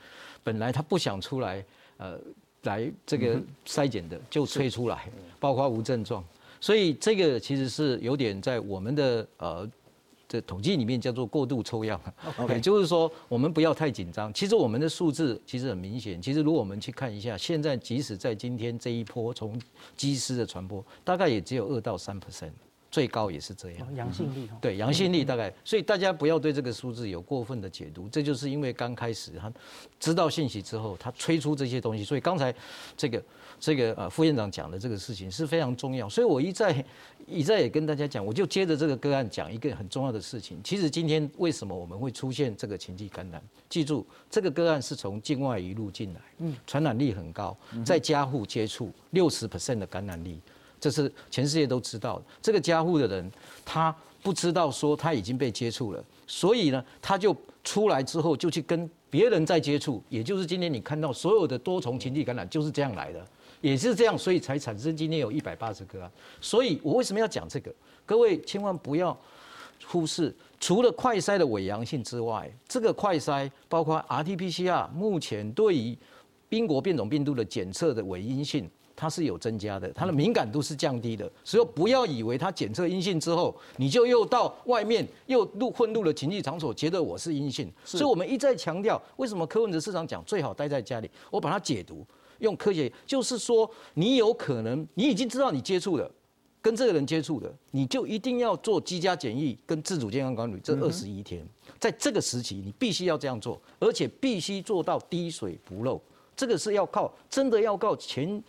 [0.43, 1.63] 本来他不想出来，
[1.98, 2.20] 呃，
[2.63, 5.08] 来这个筛检的就催出来，
[5.39, 6.24] 包括无症状，
[6.60, 9.70] 所以这个其实是有点在我们的呃
[10.28, 12.00] 这统计里面叫做过度抽样，
[12.50, 14.34] 也 就是说我们不要太紧张。
[14.34, 19.58] 其实我们的数字其实很明显，其实如果我们去看一下，现在即使在今天这一波从
[19.96, 22.52] 机师的传播，大概也只有二到三 percent。
[22.97, 29.53] 最高也是这样，阳性率对阳性率大概，所以大家不要对这个数字有过分的解读，这就是因为刚开始他
[29.99, 32.51] 知道信息之后，他吹出这些东西，所以刚才
[32.95, 33.23] 这个
[33.60, 36.83] 这个呃副院长讲的这个事情是非常重要，所以我一再
[37.27, 40.60] 一再也跟大家讲，我就接着这个个案讲一个很重要的事情。
[40.63, 43.39] 其实今天为什么我们会出现这个情绪感染？
[43.69, 47.55] 记住，这个个案是从境外一路进来，嗯，传染力很高，
[47.86, 50.41] 在家户接触六十 percent 的感染力。
[50.80, 52.26] 这是全世界都知道的。
[52.42, 53.32] 这个加护的人，
[53.66, 63.26] 他不知道说他已经被接触了，所以呢，他就出来之后就去跟别人在接触，也就是今天你看到所有的多重群体感染就是这样来的，
[63.62, 66.10] 也是这样，所以才产生今天有一百八十个。
[66.42, 67.74] 所以我为什么要讲这个？
[68.06, 69.17] 各位千万不要
[69.86, 75.98] 忽视，除了快筛的伪阳性之外，这个快筛包括 RT-PCR，目前对于
[76.50, 78.69] 英国变种病毒的检测的伪阴性。
[78.98, 87.71] 它是有增加的，它的敏感度是降低的，所以不要以为它检测阴性之后，你就又到外面又入混入了情绪场所，觉得我是阴性。
[87.85, 91.10] 所以我们一再强调，为什么柯文哲市长讲最好待在家里？
[91.29, 92.04] 我把它解读
[92.39, 96.12] 用科学，就是说你有可能你已经知道你接触了。
[96.60, 101.48] 跟这个人接触的，你就一定要做居家检疫跟自主健康管理这二十一天，
[101.79, 106.02] 在这个时期你必须要这样做，而且必须做到滴水不漏。
[106.35, 108.43] 这个是要靠真的要靠全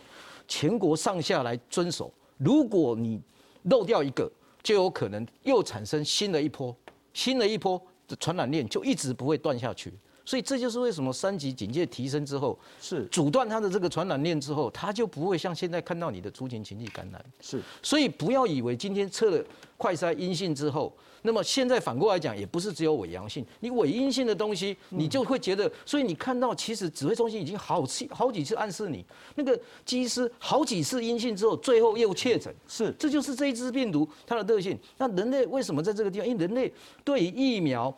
[0.49, 2.11] 全国上下来遵守。
[2.37, 3.21] 如果你
[3.63, 4.29] 漏掉一个，
[4.61, 6.75] 就有可能又产生新的一波，
[7.13, 9.93] 新的一波的传染链就一直不会断下去。
[10.29, 17.25] 所以这就是为什么三级警戒提升之后，是阻断它的这个传染链之后，它就不会像现在看到你的出勤情绪感染。
[17.41, 19.43] 是，所以不要以为今天测了
[19.75, 29.03] 快筛阴性之后，那么现在反过来讲，也不是只有伪阳性，你伪阴性的东西，你就会觉得，所以你看到其实指挥中心已经好次好几次暗示你，
[29.33, 32.53] 那个机师好几次阴性之后，最后又确诊。
[32.67, 34.77] 是，这就是这一支病毒它的特性。
[34.99, 36.27] 那人类为什么在这个地方？
[36.27, 36.71] 因为人类
[37.03, 37.91] 对于疫苗。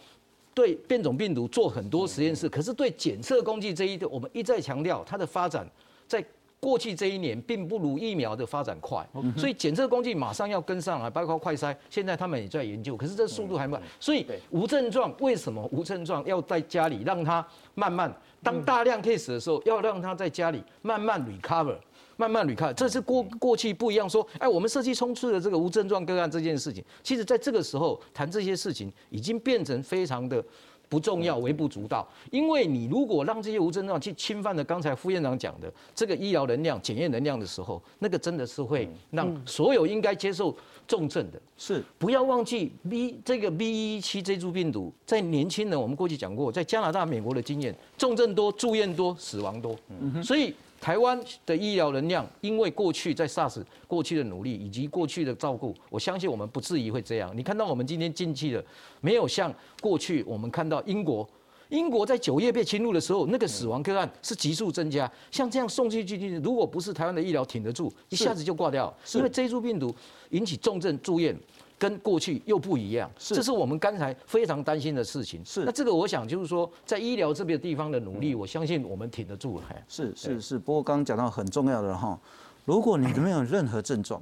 [0.54, 5.66] 对变种病毒做很多实验室，可是对检测工具这一，我们一再强调，它的发展
[6.08, 6.24] 在
[6.60, 9.04] 过去这一年并不如疫苗的发展快，
[9.36, 17.44] 所以检测工具马上要跟上来，包括快筛，现在他们也在研究，可是这速度还慢，所以无症状为什么无症状要在家里让它
[17.74, 21.78] 慢慢，当大量 case 的时候，要让它在家里慢慢 recover。
[22.22, 24.08] 慢慢捋开，这是过过去不一样。
[24.08, 30.44] 说，哎，我们设计冲刺的这个无症状个案这件事情，其实在这个时候谈这些事情，已经变成非常的
[30.88, 32.08] 不重要、微不足道。
[32.30, 40.56] 因为你如果让这些无症状去侵犯了刚才副院长讲的这个医疗能量、检验能量的时候，那个真的是会让所有应该接受
[40.88, 49.76] 重症的，是不要忘记 B 这个 B 一七这株病毒在年轻人，我们过去讲过，在加拿大、美国的经验，重症多、住院多、死亡多，
[50.24, 50.54] 所以。
[50.82, 57.32] 台湾的医疗能量，因为过去在 SARS 过去的努力以及过去的照顾，我相信我们不至于会这样。
[57.38, 58.66] 你看到我们今天进去的，
[59.00, 61.30] 没有像过去我们看到英国，
[61.70, 65.10] 英国在九月被侵入的时候，那个死亡个案是急速增加。
[65.30, 68.92] 像这样送进去去，如果不是台湾的医疗挺得住，一下子就挂掉。
[69.14, 69.96] 因为这一株病毒
[70.32, 71.38] 引起重症住院。
[71.82, 75.44] 跟过去又不一样，是这是我们刚才非常担心的事情。
[75.44, 79.60] 是，那这个我想就是说，在医疗这边地方的努力，我相信我们挺得住。
[79.88, 82.20] 是是是，不过刚刚讲到很重要的哈，
[82.66, 84.22] 如果你没有任何症状，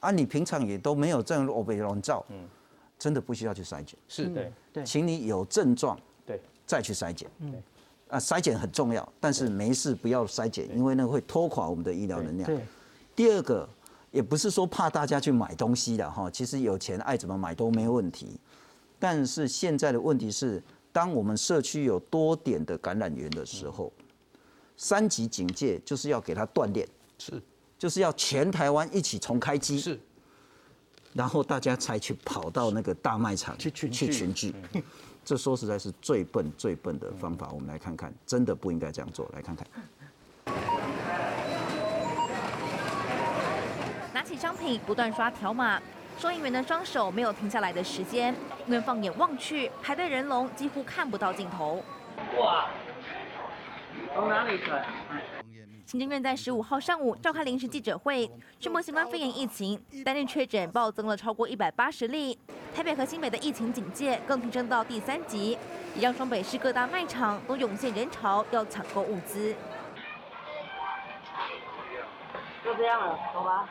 [0.00, 2.38] 啊，你平常也都没有这样欧贝笼罩，嗯，
[2.98, 3.96] 真的不需要去筛检。
[4.08, 5.96] 是对对，请你有症状
[6.26, 7.30] 对再去筛检。
[7.38, 7.54] 嗯，
[8.08, 12.50] 啊，筛检很重要，但是没事不要筛检，因为那会拖垮我们的医疗能量。
[12.50, 12.58] 对，
[13.14, 13.68] 第二个。
[14.16, 18.40] 也不是说怕大家去买东西的哈，其实有钱爱怎么买都没问题。
[18.98, 23.92] 但是现在的问题是，当我们社区有多点的感染源的时候，
[24.74, 26.88] 三级警戒就是要给他锻炼，
[27.18, 27.42] 是，
[27.78, 30.00] 就是要全台湾一起重开机，是，
[31.12, 34.54] 然后大家才去跑到那个大卖场去群去群聚。
[35.26, 37.50] 这说实在是最笨最笨的方法。
[37.52, 39.28] 我们来看看，真的不应该这样做。
[39.34, 39.66] 来看看。
[44.24, 45.80] 起商品不断刷条码，
[46.18, 48.34] 收银员的双手没有停下来的时间，
[48.66, 51.82] 因为放眼望去，排队人龙几乎看不到尽头。
[52.38, 52.68] 哇！
[54.14, 54.86] 从哪里来？
[55.86, 62.36] 行政院在十五号上午召开临时记者会，宣布新冠肺炎疫情单日确诊暴增了超过一百八十例，
[62.74, 65.56] 台北和新北的疫情警戒更提升到第三级，
[65.94, 69.54] 也让双北市各大卖场都涌现人潮，要抢购物资。
[72.64, 73.68] 就这样了，走吧。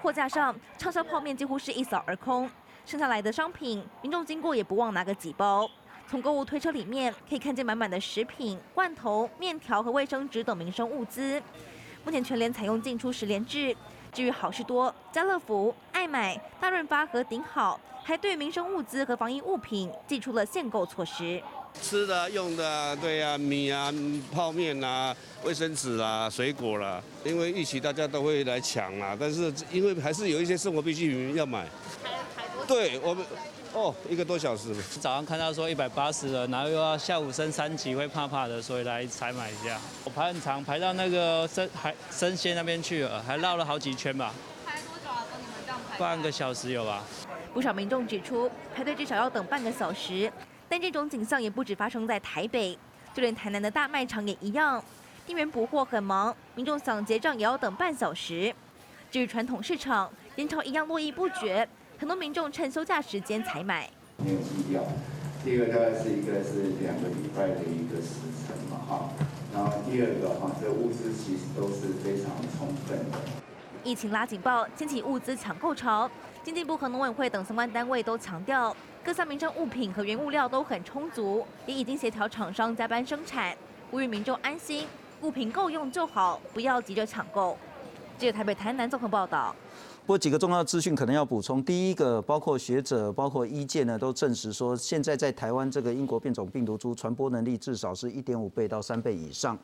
[0.00, 2.48] 货架上畅销泡面几乎是一扫而空，
[2.84, 5.68] 剩下来的商品，民众经过也不忘拿个几包。
[6.08, 11.42] 从购物推车里面可以看见满满的食品、罐头、面条和卫生纸等民生物资。
[12.04, 13.74] 目前全联采用进出十连制，
[14.12, 21.40] 至于好事多、家乐福、爱买、大润发和顶好，还对民生物资和防疫物品寄出了限购措施。
[21.80, 23.92] 吃的、用的，对呀，米啊、
[24.32, 25.14] 泡面啊、
[25.44, 31.66] 卫生纸啊、水果啦，因为一起大家都会来抢啊，但是因为还是有一些生活必需品要买。
[32.66, 33.26] 对我们，
[33.72, 34.74] 哦，一个多小时。
[35.00, 39.80] 早上看到说一百八十了，然后又要下午升三级，会怕怕的，所以来采买一下。
[40.04, 44.32] 我排很长，排到那个生海生鲜那边去了，还绕了好几圈吧。
[44.64, 45.26] 排多久啊？
[45.32, 45.98] 跟你们这样排？
[45.98, 47.02] 半个小时有吧。
[47.52, 50.32] 不少民众指出，排队至少要等半个小时。
[50.72, 52.78] 但这种景象也不止发生在台北，
[53.12, 54.82] 就连台南的大卖场也一样，
[55.26, 58.54] 店员补货很忙，民众想结账也要等半小时。
[59.10, 61.68] 至于传统市场，人潮一样络绎不绝，
[61.98, 63.90] 很多民众趁休假时间采买。
[65.44, 69.10] 第二个大概是一个是两个礼拜的一个时程嘛哈，
[69.52, 73.18] 然后第第二个哈，这物资其实都是非常充分的。
[73.84, 76.10] 疫情拉警报，掀起物资抢购潮。
[76.44, 83.56] 经济部和农委会等相关单位都强调，各项民生物品和原物料都很充足，也已经协调厂商加班生产，
[83.92, 84.84] 呼吁民众安心，
[85.20, 87.56] 物品够用就好，不要急着抢购。
[88.18, 89.54] 记者台北、台南综合报道。
[90.04, 91.62] 不过几个重要资讯可能要补充。
[91.62, 99.56] 第一个，包括学者、包括医界呢，都证实说，现在在台湾这个英国变种病毒株传播能力至少是一点五倍到三倍以上。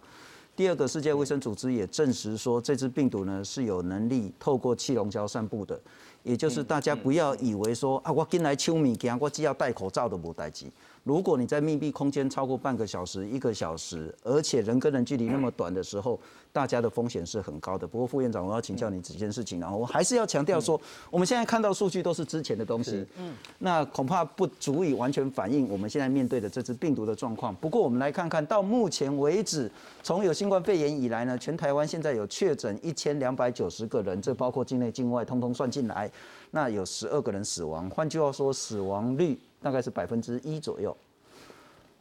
[0.55, 5.81] 第二个，世界卫生组织也证实说，这支病毒呢是有能力透过气溶胶散布的。
[6.23, 10.67] 也就是大家不要以为说啊，我进来抢物件，我只要戴口罩都无代志。
[11.09, 16.21] 如果你在密闭空间超过半个小时、一个小时，而且人跟人距离那么短的时候，
[16.53, 17.87] 大家的风险是很高的。
[17.87, 20.79] 不过副院长，我要请教你几件事情，然后我还是要强调说，
[21.11, 27.55] 我们现在看到数据都是之前的东西，嗯，那恐怕不足以完全反映我们现在面对的这支病毒的状况。
[27.55, 29.71] 不过我们来看看到目前为止，
[30.03, 36.11] 从有新冠肺炎以来呢，全台湾现在有确诊一千两百九十个人，这包括境内境外通通算进来，
[36.51, 37.89] 那有十二个人死亡。
[37.89, 40.97] 换句话说，死亡率大概是百分之一左右。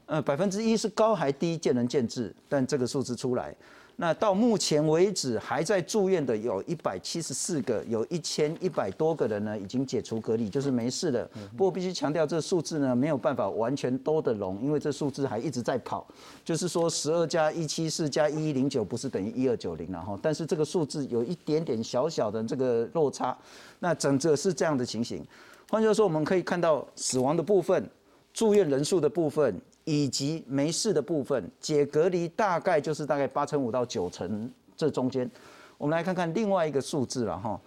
[0.05, 2.34] 呃，百分之一是高还低，见仁见智。
[2.47, 3.53] 但这个数字出来，
[3.97, 11.30] 那到目前为止还在住院的有一百七十四个，有一千一百多个人呢，已经解除隔离，就是没事了。
[11.58, 16.08] 不过必须强调，这数字呢没有办法完全都的拢，因为这数字还一直在跑。
[16.45, 23.38] 就是说，十二加一七四加一一零九不是等于一二九零了哈，但是这个数字有一点点小小的这个落差。
[23.80, 25.22] 那整个是这样的情形。
[25.70, 27.89] 换句话说，我们可以看到死亡的部分、
[28.34, 29.59] 住院人数的部分。
[29.89, 35.32] 以及没事的部分，解隔离大概就是大概八成五到九成这中间。
[35.78, 37.57] 我们来看看另外一个数字了哈，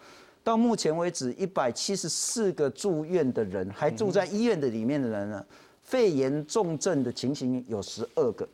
[0.45, 5.47] 到目前为止一百七十四个住院的人，还住在医院的里面的人呢，
[5.81, 8.47] 肺炎重症的情形有十二个。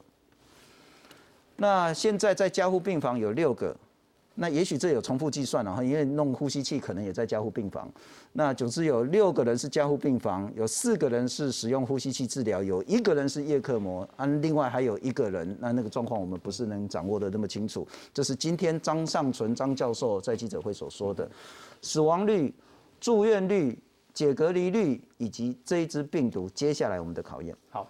[1.56, 3.76] 那现在在加护病房有六个。
[4.38, 7.90] 那也许这有重复计算了哈，因为弄呼吸器可能也在加护病房。
[8.34, 17.88] 那总之有六个人是加护病房，有四个人是使用呼吸器治疗，有一个人是叶克膜，啊，另外还有一个人，那那个状况我们不是能掌握的那么清楚。
[18.12, 21.26] 这是今天张尚存张教授在记者会所说的，
[21.80, 22.54] 死亡率、
[23.00, 23.78] 住院率、
[24.12, 27.56] 解隔离率以及这一支病毒接下来我们的考验。
[27.70, 27.88] 好，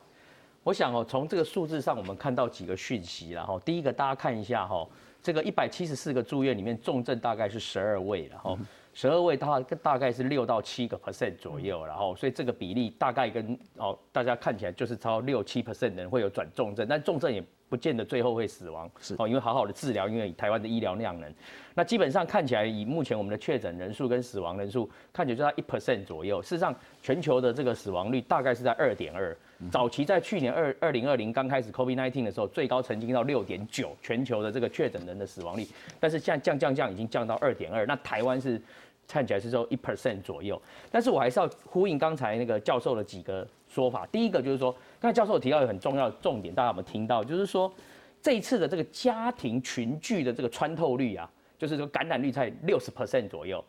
[0.62, 4.86] 我想哦，从这个数字上我们看到几个讯息然后第一个大家看一下哈。
[5.26, 8.56] 这个一百七十四个住院里面，重症大概是十二位，然后
[8.94, 19.14] 十二位大大概是六到七个 percent 左右，然后所以这个比例大概跟哦大家看起来就是超六七 percent 的人会有转重症，但重症也不见得最后会死亡，是。
[19.18, 21.32] 哦，因为好好的治疗，因为台湾的医疗量能，
[21.74, 29.36] 那基本上看起来以目前我们的确诊人数跟死亡人数，看起来就在一 percent 左右，事实上全球的这个死亡率大概是在二点二。
[29.70, 35.66] 早期在去年二二零二零刚开始 COVID nineteen 的时候，最高曾经到六点九，全球的这个确诊人的死亡率，
[35.98, 37.86] 但是现在降降降，已经降到二点二。
[37.86, 38.60] 那台湾是
[39.08, 40.60] 看起来是说一 percent 左右，
[40.90, 44.06] 但是我还是要呼应刚才那个教授的几个说法。
[44.12, 47.22] 第一个就是说，刚才教授提到一个很重要的重点，大家有没有听到？
[47.22, 47.72] 就是说
[48.20, 53.64] 这一次的这个家庭群聚的这个穿透率啊，就是说感染率在六十 percent 左右。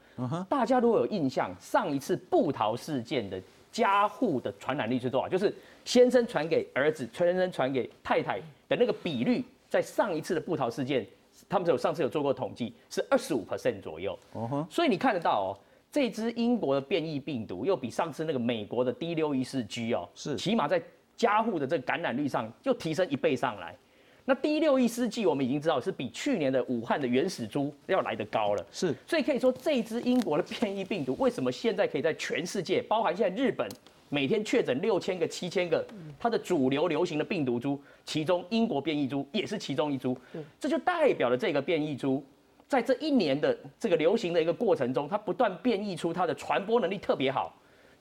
[0.49, 5.27] 大家如果有印象，上一次布桃事件的家户的传染率是多少？
[5.27, 5.53] 就是。
[5.87, 11.07] 先生传给儿子，先生传给太太的那个比率，在上一次的布桃事件，
[11.47, 14.19] 他们有上次有做过统计，是二十五 percent 左右。
[14.33, 15.47] 哦所以你看得到哦，
[15.89, 20.83] 这支英国的变异病毒又比上次那个美国的 D 六一四 G 哦，是起码在
[21.17, 23.75] 家户的这个感染率上又提升一倍上来。
[24.23, 28.65] 那第六一四 G 我们已经知道是比去年的武汉的原始株要来得高了。
[28.71, 33.67] 是，所以可以说这支英国的变异病毒为什么现在可以在全世界，包含现在日本。
[34.09, 35.85] 每天确诊六千个、七千个，
[36.17, 40.17] 它的主流流行的病毒株，其中英国变异株也是其中一株。
[40.57, 42.23] 这就代表了这个变异株，
[42.69, 47.53] 在这一年的这个流行的一个过程中，它不断变异出它的传播能力特别好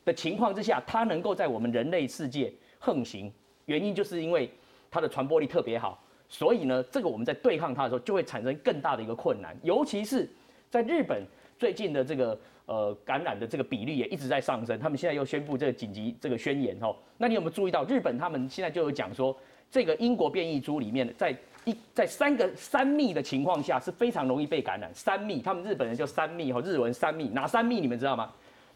[0.05, 3.33] 的情况之下，它能够在我们人类世界横行。
[3.64, 4.51] 原因就是因为
[4.91, 10.29] 它的传播力特别好，所以呢，这个我们在对抗它的时候，就会产生更大的一个困难，尤其是
[10.70, 11.22] 在日本
[11.59, 12.39] 最近的这个。
[12.66, 14.77] 呃，感染的这个比例也一直在上升。
[14.77, 16.97] 他们现在又宣布这个紧急这个宣言哦。
[17.16, 19.39] 那你有没有注意到，日本他们现在就有讲说，
[19.70, 21.33] 这个英国变异株里面，在
[21.64, 24.91] 一在三个三密的情况下是非常容易被感染。
[24.93, 28.33] 三密，他们日本人叫三密哈，日文三密，哪三密你们知道吗？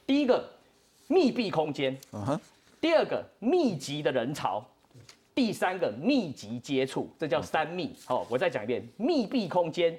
[0.07, 0.48] 第一个，
[1.09, 1.92] 密闭空间；
[2.81, 4.64] 第二个，密集的人潮；
[5.35, 7.95] 第三个，密集接触，这叫三密。
[8.09, 9.99] 哦，我再讲一遍，密闭空间、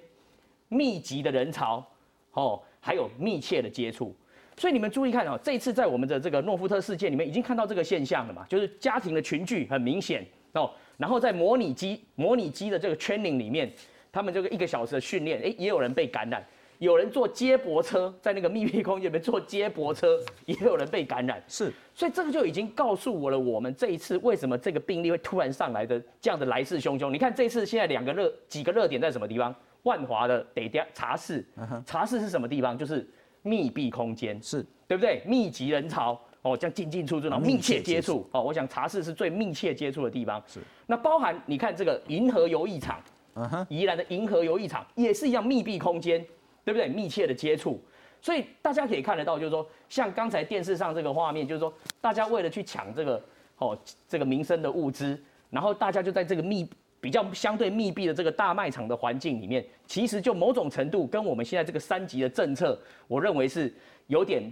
[0.67, 1.85] 密集的人潮，
[2.31, 2.61] 哦。
[2.83, 4.11] 还有密切的接触，
[4.57, 13.71] 所以你们注意看哦，这次在我们的这个诺夫特事件里面已经看到这个现象了嘛，就是家庭的群聚很明显，哦，然后在模拟机模拟机的这个 training 里面，
[14.11, 16.43] 他们这个一个小时的训练，诶，也有人被感染，
[16.81, 20.17] 有人坐接驳车，在那个密闭空间里面坐接驳车，
[20.47, 27.11] 也有人被感染，是，所以这个就已经告诉我了，我们这一次为什么这个病例会突然上来的这样的来势汹汹。
[27.11, 29.53] 你看这次现在两个热几个热点在什么地方？
[29.83, 31.45] 万华的得调茶室，
[31.85, 32.75] 茶室是什么地方？
[32.75, 33.07] 就是
[33.43, 35.21] 密闭空间，是对不对？
[35.23, 36.19] 密集人潮。
[36.41, 38.41] 哦，这样进进出出，然后密切接触哦。
[38.41, 40.43] 我想茶室是最密切接触的地方。
[40.47, 40.59] 是。
[40.87, 42.99] 那包含你看这个银河游艺场，
[43.35, 46.25] 嗯哼，宜兰的银河游艺场也是一样密闭空间，
[46.63, 46.87] 对不对？
[46.87, 47.81] 密切的接触，
[48.21, 53.21] 所以大家可以看得到，就是说，像刚才电视上这个画面，就是说，大家为了去抢这个
[53.57, 63.73] 哦这个民生的物资，然后大家就在这个密比较相对密闭的这个大卖场的环境里面，其实就某种程度跟我们现在这个三级的政策，我认为是
[64.07, 64.43] 有点。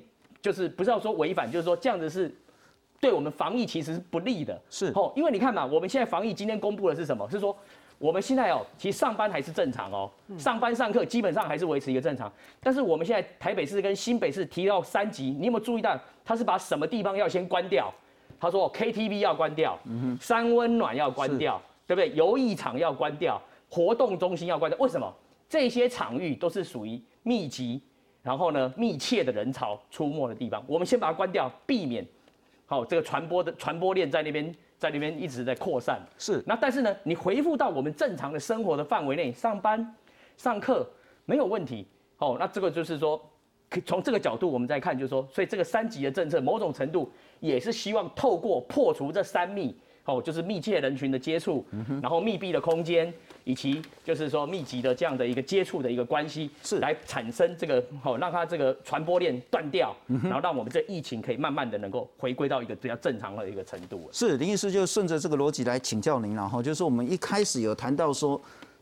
[0.42, 2.34] 就是不是要说违反，就是说这样子是
[3.02, 7.30] 对我们防疫其实是不利的，是哦，因为你看嘛，我们现在防疫今天公布的是什么？
[7.30, 7.54] 是说
[8.00, 12.32] 我们现在哦，其实上班还是正常哦，上班上课基本上还是维持一个正常。
[12.60, 17.94] 但是我们现在台北市跟新北市提到三级，你有没有注意到他是把什么地方要先关掉？
[18.40, 19.78] 他说 KTV 要关掉，
[20.20, 22.12] 三温暖要关掉，对不对？
[22.16, 23.40] 游艺场要关掉，
[23.70, 24.80] 活动中心要关掉。
[24.80, 25.14] 为什么？
[25.50, 27.82] 这些场域都是属于密集。
[28.22, 32.06] 然后呢，密切的人潮出没的地方，我们先把它关掉，避免
[32.66, 36.02] 好这个传播的传播链在那边在那边一直在扩散。
[36.18, 36.42] 是。
[36.48, 39.96] 那但是呢，你回复到我们正常的生活的范围内，上班、
[40.38, 40.90] 上课
[41.26, 41.86] 没有问题。
[42.18, 43.22] 哦，那这个就是说，
[43.86, 49.76] 从这个角度我们再看，就是说，所以这个三级的政策，某种程度也是希望透过破除这三密，
[50.06, 51.66] 哦，就是密切人群的接触，
[52.02, 53.14] 然后密闭的空间。
[53.50, 64.08] 以及就是说密集的这样的一个接触的一个关系，是来产生这个好让它这个传播链断掉，然后让我们这疫情可以慢慢的能够回归到一个比较正常的一个程度。
[64.12, 68.40] 是林医师就顺着这个逻辑来请教您了哈，就是我们一开始有谈到说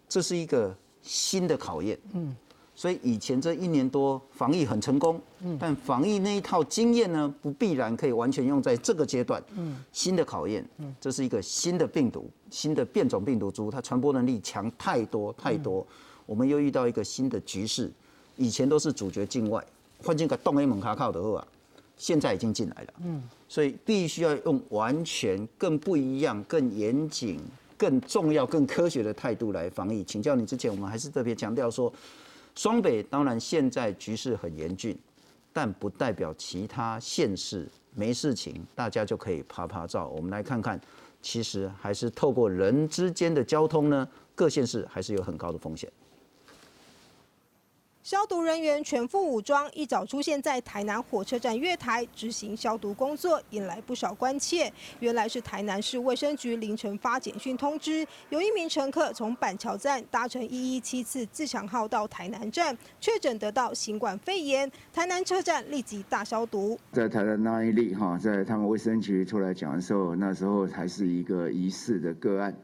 [0.09, 2.35] 这是一个新的考验，嗯。
[2.77, 15.83] 所以以前这一年多防疫很成功，嗯，但防疫那一套经验呢，不必然可以完全用在这个阶段，嗯，新的考验，嗯，这是一个新的病毒，新的变种病毒株，它传播能力强太多太多，
[16.27, 17.91] 我们又遇到一个新的局势，
[18.35, 19.65] 以前都是主角境外，
[20.03, 21.47] 换进个东 A 门卡靠的啊，
[21.97, 27.39] 现在已经进来了，嗯，所以必须要用完全更不一样、更严谨、
[27.75, 30.03] 更重要、更科学的态度来防疫。
[30.03, 31.91] 请教你之前，我们还是特别强调说。
[32.57, 34.97] 双北当然现在局势很严峻，
[35.53, 40.07] 但不代表其他县市没事情，大家就可以拍拍照。
[40.07, 40.81] 我们来看看，
[41.21, 45.87] 其实还是透过人之间的交通呢，各县市还是有很高的风险。
[48.07, 54.71] 消毒人员全副武装，一早出现在台南火车站月台执行消毒工作，引来不少关切。
[55.01, 66.79] 原来是台南市卫生局凌晨发简讯通知，有一名乘客从板桥站搭乘一一七次自强号到台南站，确诊得到新冠肺炎，台南车站立即大消毒。
[66.93, 72.55] 在台南那一例哈，在他们卫生局出来讲的时候，那时候还是一个疑似的个案。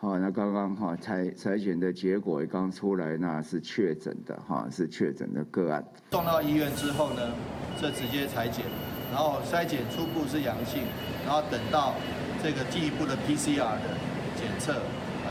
[0.00, 5.84] 好，那刚刚哈采采检的结果也刚出来，那是确诊的哈，是确诊的个案。
[6.12, 7.34] 送到医院之后呢，
[7.80, 8.64] 这直接采检，
[9.10, 10.84] 然后筛检初步是阳性，
[11.26, 11.94] 然后等到
[12.40, 13.98] 这个进一步的 PCR 的
[14.38, 14.76] 检测，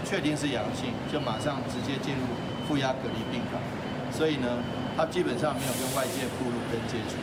[0.03, 2.27] 确定是阳性，就马上直接进入
[2.67, 3.61] 负压隔离病房。
[4.11, 4.59] 所以呢，
[4.97, 7.15] 他基本上没有跟外界步入跟接触，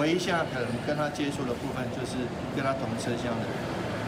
[0.00, 2.18] 唯一现在可能跟他接触的部分就是
[2.56, 3.54] 跟他同车厢的人，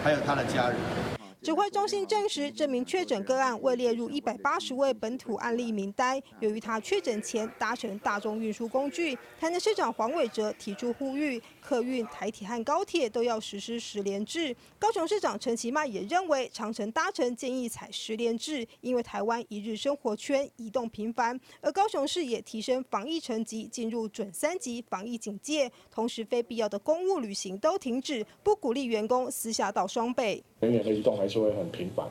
[0.02, 1.09] 还有他的家人。
[1.42, 6.20] 指挥中心证实，这名确诊个案未列入一百八十位本土案例名单。
[6.40, 11.40] 由于他确诊前搭乘大众运输工具，台南市长黄伟哲提出呼吁，
[11.70, 14.52] 客运、台铁和高铁都要实施十连制。
[14.76, 30.42] 高雄市长陈其迈也认为，长城搭乘建议采十连制，因为台湾一日生活圈移动频繁，而高雄市也提升防疫层级，进入准三级防疫警戒，同时非必要的公务旅行都停止，不鼓励员工私下到双倍。
[30.58, 32.04] 人员的移动还是会很频繁，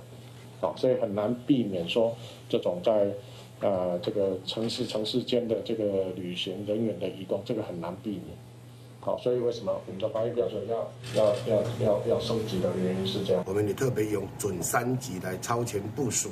[0.61, 2.15] 好，所以很难避免说
[2.47, 3.13] 这种在
[3.59, 8.37] 呃这个城市城市间的这个旅行人员的移动，这个很难避免。
[9.17, 13.43] 所以为什么我们的防疫标准要要要要要升级的原因是这样？
[13.47, 16.29] 我们也特别用准三级来超前部署，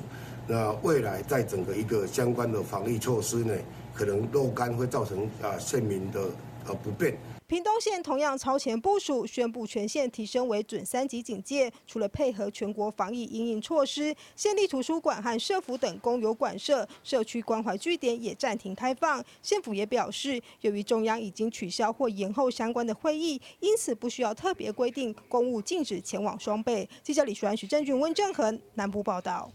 [0.48, 3.54] 那未来在整个一个相关的防疫措施呢，
[3.94, 6.22] 可能若干会造成啊县民的
[6.68, 7.18] 呃不便。
[7.48, 11.72] 屏东县同样超前部署，宣布全县提升为准三级警戒。
[11.86, 19.24] 除了配合全国防疫应应措施，县立图书馆和社府等公有馆舍、社区关怀据点也暂停开放。
[19.41, 26.89] 县府也表示，由于中央已经取消或延后相关的会议，因此不需要特别规定公务禁止前往双北。
[27.02, 29.50] 记者李淑安、徐正俊、温正恒南部报道。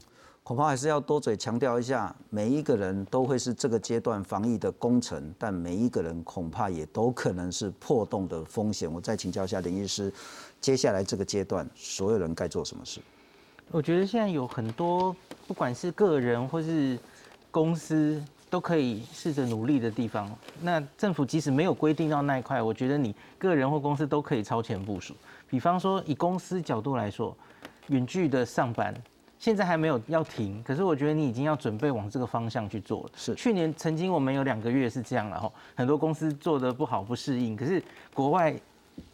[0.44, 8.92] 恐怕还是要多嘴强调一下，每一个人都会是这个阶段防疫的功臣，但每一个人恐怕也都可能是破洞的风险。
[8.92, 10.12] 我再请教一下林医师，
[10.60, 13.00] 接下来这个阶段，所有人该做什么事？
[13.70, 15.14] 我觉得现在有很多，
[15.46, 16.98] 不管是个人或是
[17.52, 18.20] 公司，
[18.50, 20.28] 都可以试着努力的地方。
[20.60, 25.14] 那政府即使没有规定到那一块，我觉得你个人或公司都可以超前部署。
[25.48, 27.34] 比方说，以公司角度来说，
[27.86, 28.92] 远距的上班。
[29.42, 33.10] 现在还没有要停，可是我觉得你已经要准备往这个方向去做了。
[33.16, 37.82] 是，去年曾经我们有两个月是这样了哈，很多公司做的不好不适应，可是
[38.14, 38.54] 国外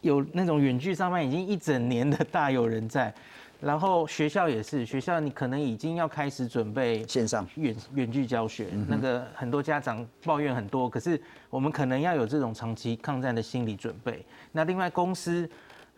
[0.02, 3.10] 有那种远距上班已经一整年的大有人在，
[3.58, 11.18] 然后学校也是，学校你可能已经要开始准备线上远远距教学，那个很多家长抱怨很多，可是
[11.48, 14.22] 我们可能要有这种长期抗战的心理准备。
[14.52, 15.48] 那另外公司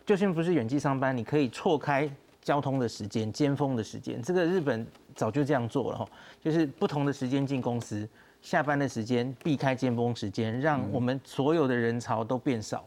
[0.05, 2.09] 就算不是远距上班，你可以错开。
[2.41, 4.85] 交通的时间、尖峰的时间，这个日本
[5.15, 6.07] 早就这样做了哈，
[6.43, 8.07] 就是不同的时间进公司，
[8.41, 12.83] 下班的时间避开尖峰时间，让我们所有的人潮都变少。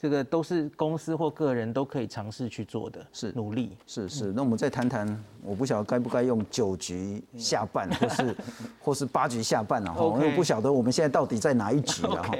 [0.00, 3.76] 这个都是公司或个人都可以尝试去做的，是努力。
[3.84, 8.36] 是是，那我们再谈谈，我不晓得该不该用九局下半， 或是
[8.80, 12.32] 或是八局下半了哈，因为不晓得我们现在到底在哪一局了哈，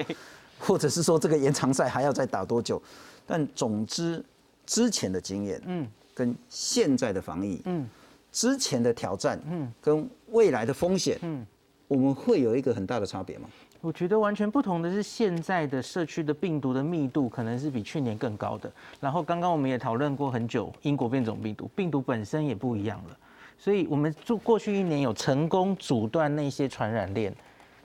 [0.56, 2.80] 或者是说这个延长赛还要再打多久？
[3.26, 4.24] 但总之
[4.64, 5.84] 之前的经验，嗯。
[6.18, 7.88] 跟现在的防疫，嗯，
[8.32, 11.46] 之前的挑战，嗯，跟未来的风险，嗯，
[11.86, 13.48] 我们会有一个很大的差别吗？
[13.80, 18.68] 我觉得完全不同的是，现在的社区的病毒的密度可能是比去年更高的。
[18.98, 23.16] 然后刚刚我们也讨论过很久，英国变种病毒，病毒本身也不一样了。
[23.56, 27.32] 所以我们就过去一年有成功阻断那些传染链，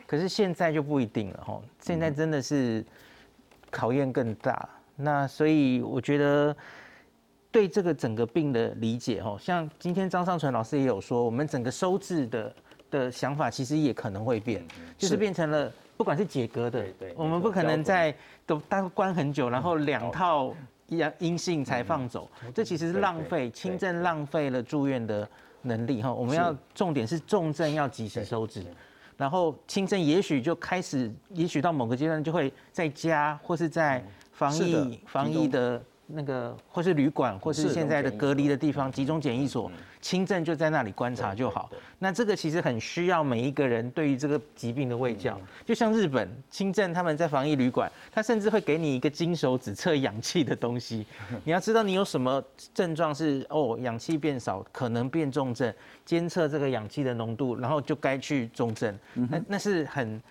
[0.08, 1.62] 可是现在就不一定了哈。
[1.80, 2.84] 现在真的是
[3.70, 4.68] 考验更大。
[4.96, 6.56] 那所以我觉得。
[7.54, 12.56] 对这个整个病的理解，哈，像今天张尚存老师也有说，我们整个收治的
[12.90, 14.66] 的想法其实也可能会变，
[14.98, 16.84] 就是变成了不管是解隔的，
[17.16, 18.14] 我们不可能在
[18.48, 20.52] 都大关很久，然后两套
[20.88, 25.30] 阳阴性才放走，这其实是浪费轻症，浪费了住院的
[25.62, 28.66] 能力，哈，我们要重点是重症要及时收治，
[29.16, 35.80] 然后轻症也许就开始，也许到某个阶段就会在家或是在防疫防疫的。
[36.14, 41.70] 那个或是旅馆，或是现在的隔离的地方，集中检疫所，轻症就在那里观察就好。
[42.00, 45.40] 那这个其实很需要每一个人对于这个疾病的卫教。
[45.66, 51.06] 就像日本轻症，他们在防疫旅馆，他甚至会给你一个金手指测氧气的东西。
[51.44, 52.44] 你要知道你有什么
[52.74, 55.74] 症状是哦，氧气变少，可能变重症，
[56.06, 58.98] 监测这个氧气的浓度，然后就该去重症。
[59.14, 60.22] 那那是很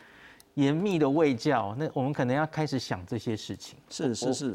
[0.55, 1.75] 严密的卫教。
[1.79, 3.79] 那我们可能要开始想这些事情。
[3.89, 4.55] 是是是。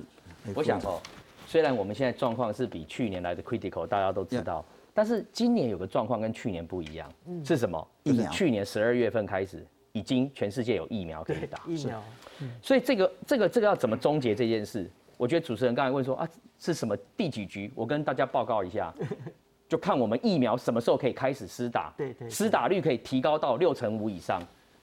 [0.55, 0.99] 我想哦，
[1.45, 7.11] 虽然我们现在状况是比去年来的 critical，大家都知道，但是今年有个状况跟去年不一样，
[7.43, 7.87] 是什么？
[8.03, 11.61] 就是去年十二月份开始，已经全世界有疫苗可以打。
[11.67, 12.03] 疫苗。
[12.61, 14.89] 所以这个这个这个要怎么终结这件事？
[15.17, 16.29] 我觉得主持人刚才问说啊，
[16.59, 17.71] 是什么第几局？
[17.73, 18.93] 我跟大家报告一下，
[19.67, 21.93] 就看我们疫苗什么时候可以开始施打。
[21.97, 22.29] 对对。
[22.29, 24.41] 施打率可以提高到六成五以上，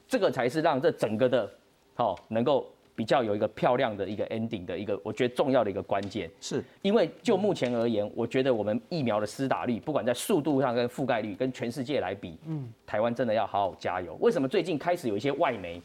[0.09, 1.51] 这个才是让这整个的，
[1.95, 2.69] 好能够。
[2.97, 14.17] 比较有一个漂亮的一个 ending 的一个，我觉得重要的一个关键，是因为就目前而言，我觉得我们疫苗的施打率，不管在速度上跟覆盖率，跟全世界来比，嗯，台湾真的要好好加油。
[14.21, 15.83] 为什么最近开始有一些外媒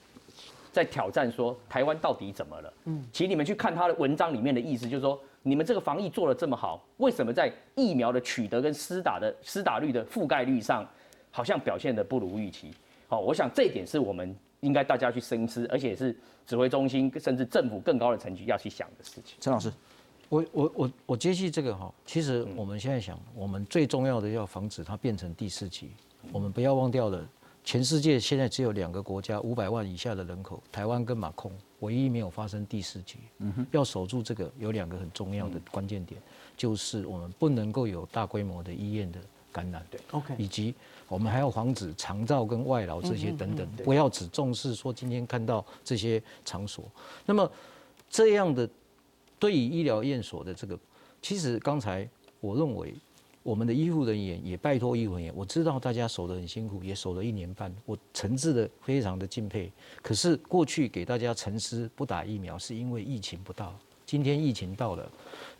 [0.72, 2.74] 在挑战说台湾到底怎么了？
[2.86, 10.88] 嗯，其实你们去看他的文章里面的意思，就是说你们这个防疫做的这么好，为什么在疫苗的取得跟施打的施打率的覆盖率上，
[11.32, 12.72] 好像表现的不如预期？
[13.07, 14.36] 好，我想这一点是我们。
[14.62, 19.38] 应该大家去深思，而且是指挥中心甚至政府更高的层级要去想的事情。
[19.39, 19.72] 陈老师，
[20.28, 25.91] 我我我我接续这个哈，其实我们现在想，我们最重要的要防止它变成第四级。
[26.32, 27.26] 我们不要忘掉了，
[27.64, 33.20] 全世界现在只有两个国家五百万以下的人口，台湾跟马空，唯一没有发生第四级。
[33.38, 36.22] 嗯哼，要守住这个有两个很重要的关键点，
[36.57, 39.20] 就是我们不能够有大规模的医院的
[39.51, 40.76] 感染，对，OK，以及。
[41.10, 46.86] 我们还要防止肠照跟外劳这些等等，不要只重视说今天看到这些场所。
[47.26, 47.51] 那么
[48.10, 48.70] 这样的
[49.38, 50.80] 对于医疗验所的这个，
[51.22, 52.07] 其实刚才
[52.39, 52.93] 我认为
[53.41, 59.72] 我们的医护人员也拜托医护人员，我知道大家守得很辛苦，也守了一年半，我诚挚的非常的敬佩。
[60.01, 65.12] 可是过去给大家沉思不打疫苗，是因为疫情不到，今天疫情到了。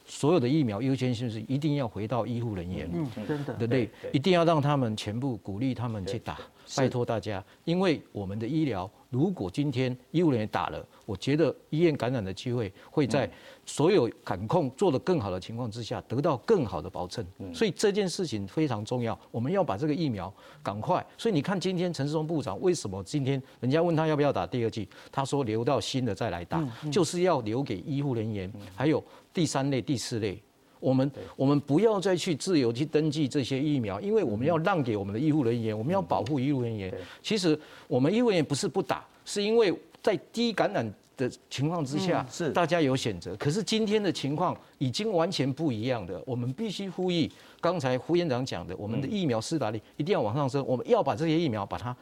[0.10, 3.90] 所有的疫苗优先性是一定要回到医护人员，嗯，真的，对不对？
[4.12, 6.40] 一定要让他们全部鼓励他们去打，
[6.76, 13.30] 拜托大家，因为我们的医疗，如果今天医务人员打了，我觉得医院感染的机会会在
[13.66, 17.26] 所有感控做得更好的情况之下，得到更好的保证。
[17.54, 21.06] 所以这件事情非常重要，我们要把这个疫苗赶快。
[21.18, 29.04] 所以你看，今天陈世忠部长为什么今天人家问他要不要打第二剂，他说留到新的再来打，就是要留给医护人员还有。
[29.32, 30.42] 第三类、第四类，
[30.80, 36.94] 我们我们不要再去自由去登记这些疫苗，因为我们要让给我们的医护人员，我们要保护医护人员。
[37.22, 43.36] 其实我们医护人员不是不打，是因为在低感染的情况之下，是大家有选择。
[43.36, 51.96] 可是今天的情况已经完全不一样的，我们必须呼吁刚才胡院长讲的，我们的疫苗施打率一定要往上升，我们要把这些疫苗把它。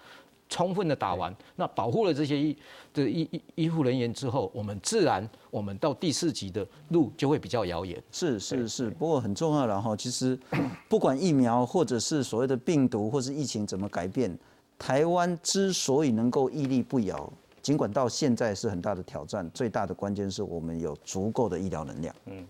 [0.49, 2.57] 充分的打完，那保护了这些医
[2.93, 8.01] 的医医医护人员之后，我们自然我们到第四级的路就会比较遥远。
[8.11, 10.39] 是是是，不过很重要了哈，其实
[10.87, 14.37] 不管疫苗或者是所谓的病毒或是疫情怎么改变，
[14.79, 17.31] 台湾之所以能够屹立不摇，
[17.61, 22.15] 尽管到现在是很大的挑战，最大的关键是我们有足够的医疗能量。
[22.25, 22.45] 嗯，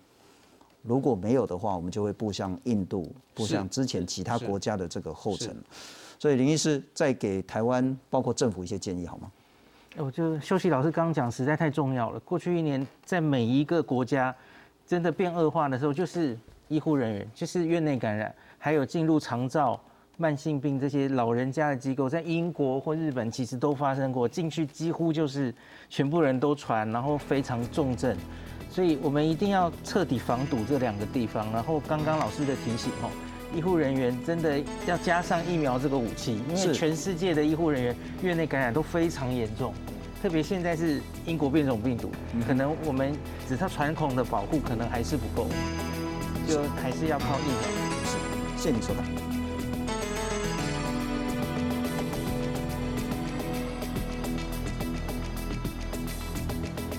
[0.84, 5.56] 如果没有的话，我们就会步向印度，步向之前其他国家的这个后尘。
[6.20, 9.32] 所以林医师再给台湾包括政府一些建议好吗？
[9.98, 12.20] 我就休息老师刚刚讲实在太重要了。
[12.20, 14.36] 过去一年在每一个国家
[14.86, 16.38] 真的变恶化的时候，就是
[16.68, 19.80] 医护人员，就是院内感染，还有进入长照、
[20.18, 25.52] 慢性病这些老人家的机构，在英国或日本其实都发生过，进去几乎就是
[25.90, 28.16] 全部人都传，然后非常重症。
[28.70, 31.52] 所以我们一定要彻底防堵这两个地方。
[31.52, 33.10] 然后刚刚老师的提醒哦。
[33.56, 39.74] 医护人员真的要加上疫苗这个武器，因为全世界的医护人员院内感染都非常严重，
[40.22, 42.12] 特别现在是英国变种病毒，
[42.48, 43.14] 可能我们
[43.48, 45.48] 只靠传统的保护可能还是不够，
[46.48, 47.62] 就还是要靠疫苗。
[48.06, 48.18] 是，
[48.62, 49.27] 谢谢你收看。